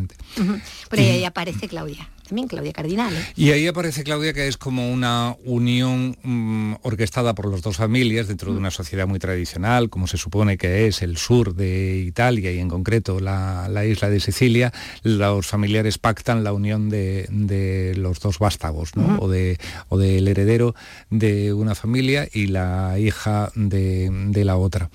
[0.90, 3.14] Pero ahí aparece Claudia también Claudia Cardinal.
[3.36, 8.30] Y ahí aparece Claudia que es como una unión mm, orquestada por las dos familias
[8.30, 12.54] dentro de una sociedad muy tradicional, como se supone que es el sur de Italia
[12.54, 14.72] y en concreto la, isla de Sicilia.
[15.04, 19.58] Los familiares pactan la unión de, los dos vástagos, o, de,
[19.90, 20.74] o del heredero
[21.10, 24.90] de una familia y la hija de, la otra.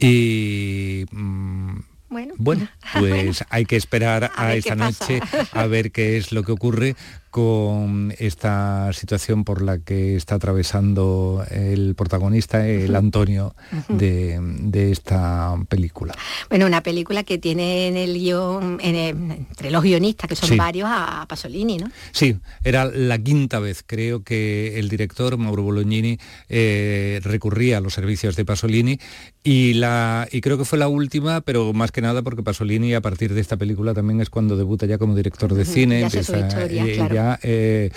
[0.00, 1.91] Y mm,
[2.38, 5.20] bueno, pues hay que esperar a, esta noche
[5.52, 6.96] a ver qué es lo que ocurre
[7.32, 13.54] con esta situación por la que está atravesando el protagonista, el Antonio,
[13.88, 16.14] de, esta película.
[16.50, 21.24] Bueno, una película que tiene en el guion, entre los guionistas, que son varios, a
[21.26, 21.90] Pasolini, ¿no?
[22.10, 26.18] Sí, era la quinta vez, creo que el director, Mauro Bolognini,
[26.50, 28.98] eh, recurría a los servicios de Pasolini
[29.42, 33.00] y, la, y creo que fue la última, pero más que nada porque Pasolini a
[33.00, 36.02] partir de esta película también es cuando debuta ya como director de cine.
[36.02, 36.98] Eh,
[37.42, 37.90] eh,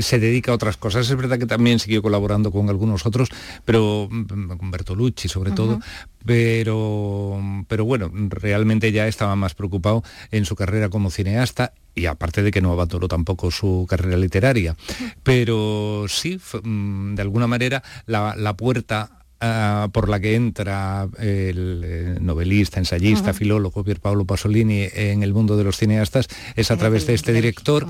[0.00, 1.08] se dedica a otras cosas.
[1.08, 3.28] Es verdad que también siguió colaborando con algunos otros,
[3.64, 5.80] pero mm, con Bertolucci sobre todo,
[6.24, 12.42] pero, pero bueno, realmente ya estaba más preocupado en su carrera como cineasta y aparte
[12.42, 14.76] de que no abandonó tampoco su carrera literaria.
[15.22, 22.18] Pero sí, mm, de alguna manera, la, puerta ah, por la que entra el eh,
[22.20, 27.06] novelista, ensayista, filólogo Pier Paolo Pasolini en el mundo de los cineastas es a través
[27.06, 27.86] de este director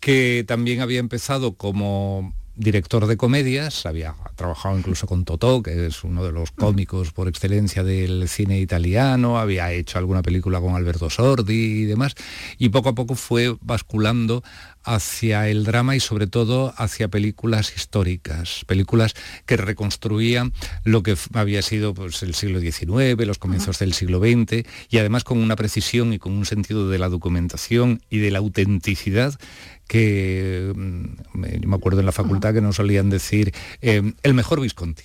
[0.00, 6.04] que también había empezado como director de comedias, había trabajado incluso con Totò, que es
[6.04, 11.10] uno de los cómicos por excelencia del cine italiano, había hecho alguna película con Alberto
[11.10, 12.14] Sordi y demás,
[12.58, 14.42] y poco a poco fue basculando
[14.86, 19.14] hacia el drama y sobre todo hacia películas históricas, películas
[19.44, 20.52] que reconstruían
[20.84, 25.24] lo que había sido pues, el siglo XIX, los comienzos del siglo XX, y además
[25.24, 29.38] con una precisión y con un sentido de la documentación y de la autenticidad
[29.86, 35.04] que mm, me acuerdo en la facultad que nos solían decir eh, el mejor Visconti,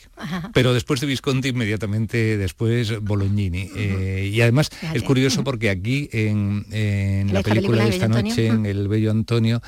[0.53, 3.69] pero después de Visconti inmediatamente después Bolognini.
[3.75, 6.65] Eh, y además es curioso porque aquí en,
[7.32, 9.61] la película, de esta noche, en El Bello Antonio,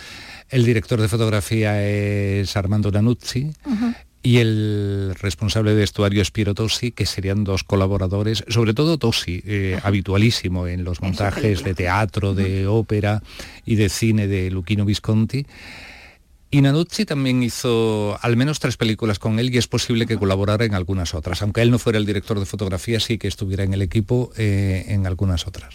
[0.49, 3.51] el director de fotografía es Armando Nanuzzi
[4.24, 9.44] y el responsable de vestuario es Piero Tossi, que serían dos colaboradores, sobre todo Tossi,
[9.46, 13.22] eh, habitualísimo en los montajes de teatro, de ópera
[13.66, 15.46] y de cine de Luchino Visconti
[16.54, 20.66] Y Nanuzzi también hizo al menos tres películas con él y es posible que colaborara
[20.66, 21.41] en algunas otras.
[21.41, 24.86] Aunque él no fuera el director de fotografía, sí que estuviera en el equipo eh,
[24.89, 25.74] en algunas otras.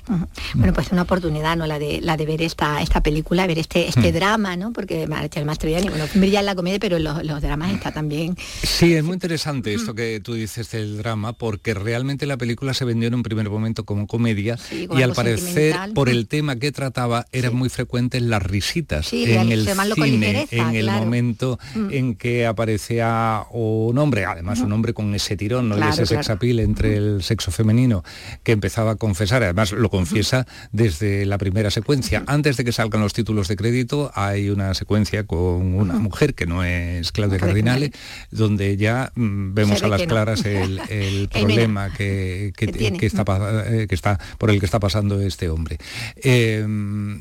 [0.55, 1.66] Bueno, pues una oportunidad, ¿no?
[1.66, 4.14] La de, la de ver esta, esta película, ver este, este Mm.
[4.14, 4.72] drama, ¿no?
[4.72, 8.37] Porque el Mastroianni, bueno, brilla en la comedia, pero en los, los dramas está también.
[8.62, 12.85] Sí, es muy interesante esto que tú dices del drama, porque realmente la película se
[12.85, 14.57] vendió en un primer momento como comedia
[14.87, 19.24] como y al parecer, por el tema que trataba, eran muy frecuentes las risitas Sí,
[19.33, 21.05] en el con cine, en el claro.
[21.05, 21.89] momento Mm.
[21.93, 25.77] en que aparecía un hombre, además un hombre con ese tirón, ¿no?
[25.77, 26.23] Claro, de ese claro.
[26.25, 28.05] sex appeal entre el sexo femenino,
[28.43, 32.25] que empezaba a confesar, además lo confiesa desde la primera secuencia.
[32.27, 36.47] Antes de que salgan los títulos de crédito, hay una secuencia con una mujer que
[36.47, 37.93] no es Claudia Cardinale,
[38.31, 40.07] donde ya mm, vemos a las no.
[40.07, 42.99] claras el, problema que, que- que tiene.
[42.99, 45.79] que está, pa- eh, que está por el que está pasando este hombre.
[46.16, 46.64] Eh,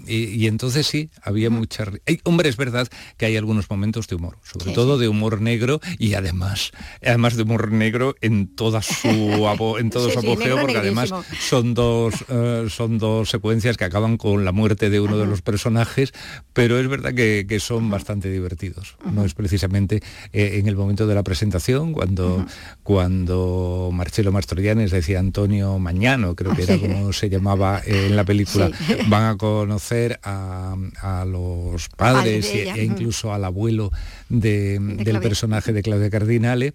[0.07, 1.85] y, y entonces sí, había mucha...
[2.23, 2.87] hombre, es verdad
[3.17, 6.71] que hay algunos momentos de humor, sobre Sí, todo de humor negro y además,
[7.01, 9.07] además de humor negro en toda su
[9.47, 13.85] abo- en todo Sí, su apogeo, porque además son dos eh, son dos secuencias que
[13.85, 16.13] acaban con la muerte de uno de los personajes,
[16.53, 18.95] pero es verdad que, que son bastante divertidos.
[19.11, 20.01] No es precisamente
[20.33, 22.45] eh, en el momento de la presentación cuando
[22.83, 28.71] cuando Marcelo Mastroiannis decía Antonio Mañano, creo que era como se llamaba en la película,
[29.07, 33.91] van a conocer a, a los Padre padres y- e incluso al abuelo
[34.29, 36.73] de- del personaje de Claudia Cardinale,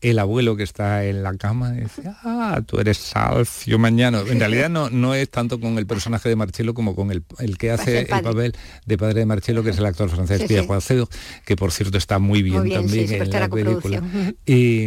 [0.00, 4.26] el abuelo que está en la cama dice, ah, tú eres Salcio Mañano.
[4.26, 7.56] En realidad no, no es tanto con el personaje de Marcelo como con el, el
[7.58, 8.54] que hace el papel
[8.86, 10.66] de padre de Marcelo, que es el actor francés Sí, Pierre
[11.44, 14.02] que por cierto está muy bien, Muy bien, sí, también en la la película.
[14.46, 14.86] y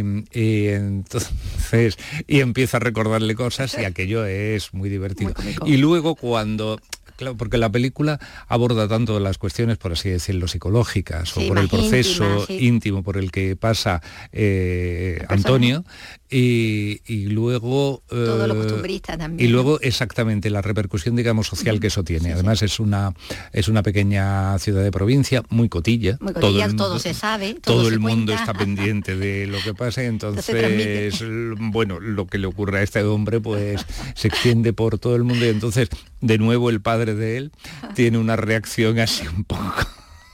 [0.68, 1.96] entonces,
[2.26, 5.32] y empieza a recordarle cosas y aquello es muy divertido.
[5.64, 6.78] y luego cuando
[7.16, 11.58] Claro, porque la película aborda tanto las cuestiones, por así decirlo, psicológicas Sí, o por
[11.58, 12.66] el proceso sí.
[12.66, 14.02] íntimo por el que pasa
[14.32, 15.84] eh, Antonio
[16.30, 19.48] y, y luego Todo lo eh, costumbrista también.
[19.48, 22.32] y luego exactamente la repercusión digamos social que eso tiene.
[22.32, 23.12] Además es una
[23.52, 26.18] es una pequeña ciudad de provincia muy cotilla.
[26.20, 28.34] Muy todo cotilla, el todo, mundo- se sabe, todo, el mundo cuenta.
[28.52, 31.22] está pendiente de lo que pasa Entonces entonces
[31.58, 35.44] bueno lo que le ocurre a este hombre pues se extiende por todo el mundo
[35.46, 35.88] y entonces
[36.20, 37.52] de nuevo el padre de él
[37.94, 39.74] tiene una reacción así un poco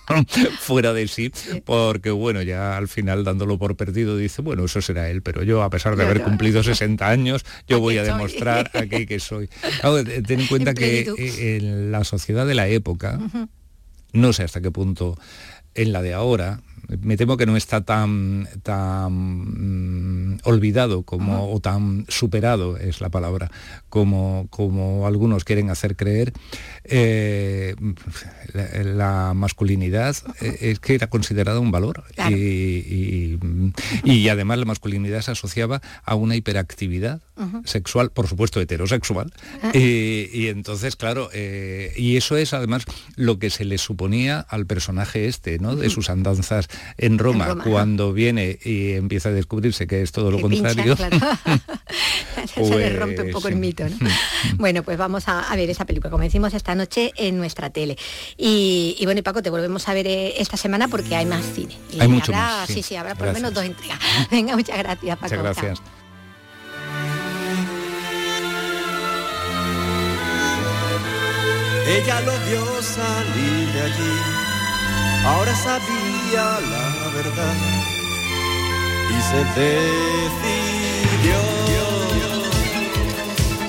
[0.60, 1.32] fuera de sí
[1.64, 5.62] porque bueno ya al final dándolo por perdido dice bueno eso será él pero yo
[5.62, 9.48] a pesar de Yo haber cumplido 60 años yo voy a demostrar aquí que soy
[9.80, 13.18] Claro, ten en cuenta En que eh, en la sociedad de la época
[14.12, 15.18] no sé hasta qué punto
[15.74, 16.60] en la de ahora
[17.00, 19.12] me temo que no está tan tan
[20.34, 23.50] mm, olvidado como o tan superado es la palabra
[23.88, 26.32] como como algunos quieren hacer creer
[26.84, 27.74] eh,
[28.52, 32.36] la, la masculinidad eh, es que era considerada un valor Claro.
[32.36, 33.38] y, y-
[34.04, 37.20] y además la masculinidad se asociaba a una hiperactividad
[37.64, 39.72] sexual, por supuesto heterosexual, Ah.
[39.74, 42.84] y, y entonces, claro, eh, y eso es además
[43.16, 45.74] lo que se le suponía al personaje este, ¿no?
[45.74, 50.30] De sus andanzas en Roma, Roma, cuando viene y empieza a descubrirse que es todo
[50.30, 50.96] lo Que pincha, contrario.
[52.54, 53.96] se le rompe un pues, poco el mito, ¿no?
[54.56, 57.96] Bueno, pues vamos a, a ver esa película, como decimos esta noche en nuestra tele.
[58.36, 61.44] Y, y bueno, y Paco, te volvemos a ver eh, esta semana porque hay más
[61.54, 61.76] cine.
[61.92, 62.74] Y Hay mucho habrá- más, sí.
[62.74, 63.98] Sí, sí, habrá por lo menos dos entregas.
[64.30, 65.34] Venga, muchas gracias, Paco.
[65.36, 65.64] Muchas Chao.
[65.64, 65.82] gracias.
[71.86, 74.14] Ella lo vio salir de allí,
[75.26, 77.54] ahora sabía la verdad
[79.10, 81.36] y se decidió.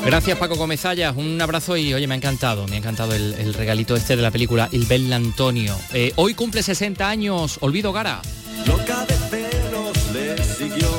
[0.06, 3.54] Gracias Paco Comezallas, un abrazo y oye, me ha encantado, me ha encantado el, el
[3.54, 5.76] regalito este de la película Il Bel Antonio.
[5.94, 8.22] Eh, hoy cumple 60 años, Olvido Gara.
[8.66, 10.90] Loca de pelos le siguió,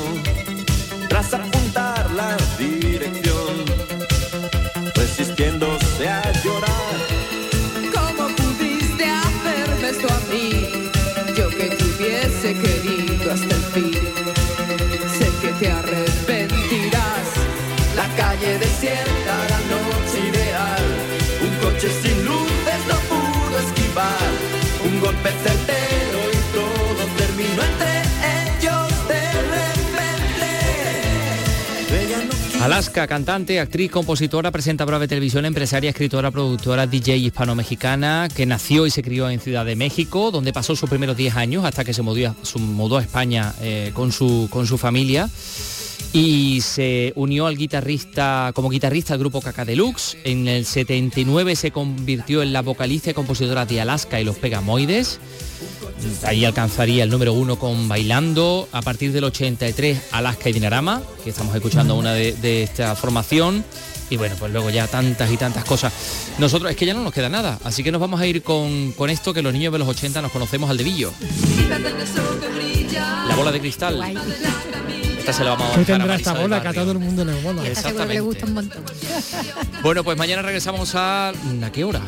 [1.09, 3.65] tras apuntar la dirección,
[4.93, 6.54] resistiéndose a llorar.
[13.75, 13.81] Sé
[15.41, 17.27] que te arrepentirás.
[17.93, 20.85] La calle desierta, la noche ideal.
[21.41, 24.31] Un coche sin luces no pudo esquivar,
[24.85, 25.64] un golpe certero
[32.75, 38.91] Alaska, cantante, actriz, compositora, presentadora de televisión, empresaria, escritora, productora, DJ hispano-mexicana, que nació y
[38.91, 42.01] se crió en Ciudad de México, donde pasó sus primeros 10 años hasta que se
[42.01, 45.29] mudó a, España eh, con su familia.
[46.15, 50.17] Y se unió al guitarrista, como guitarrista al grupo Caca Deluxe.
[50.23, 55.19] En el 79 se convirtió en la vocalista y compositora de Alaska y los Pegamoides.
[56.23, 58.69] ahí alcanzaría el número uno con Bailando.
[58.71, 63.65] A partir del 83, Alaska y Dinarama, que estamos escuchando una de, de esta formación.
[64.09, 65.91] Y bueno, pues luego ya tantas y tantas cosas.
[66.37, 68.93] Nosotros es que ya no nos queda nada, así que nos vamos a ir con,
[68.93, 71.11] con esto que los niños de los 80 nos conocemos al debillo.
[73.27, 73.99] La bola de cristal.
[75.25, 76.99] Esta se la vamos a Tú dejar a tendrás esta bola que a todo el
[76.99, 77.63] mundo le mola.
[78.21, 78.83] Gusta un montón.
[79.81, 81.29] Bueno, pues mañana regresamos a...
[81.29, 81.99] ¿A qué hora?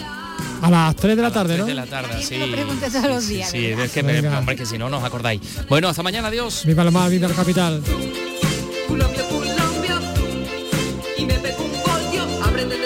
[0.62, 1.66] A las 3 de la tarde, 3 ¿no?
[1.66, 2.36] de la tarde, sí.
[2.52, 3.50] preguntes todos los días.
[3.50, 3.86] Sí, ¿verdad?
[3.86, 5.42] es que, me- hombre, que si no, no os acordáis.
[5.68, 6.62] Bueno, hasta mañana, adiós.
[6.64, 7.82] Viva la mar, viva la capital.
[8.88, 10.00] Colombia, Colombia,
[11.18, 12.78] y me pego un voltio, aprende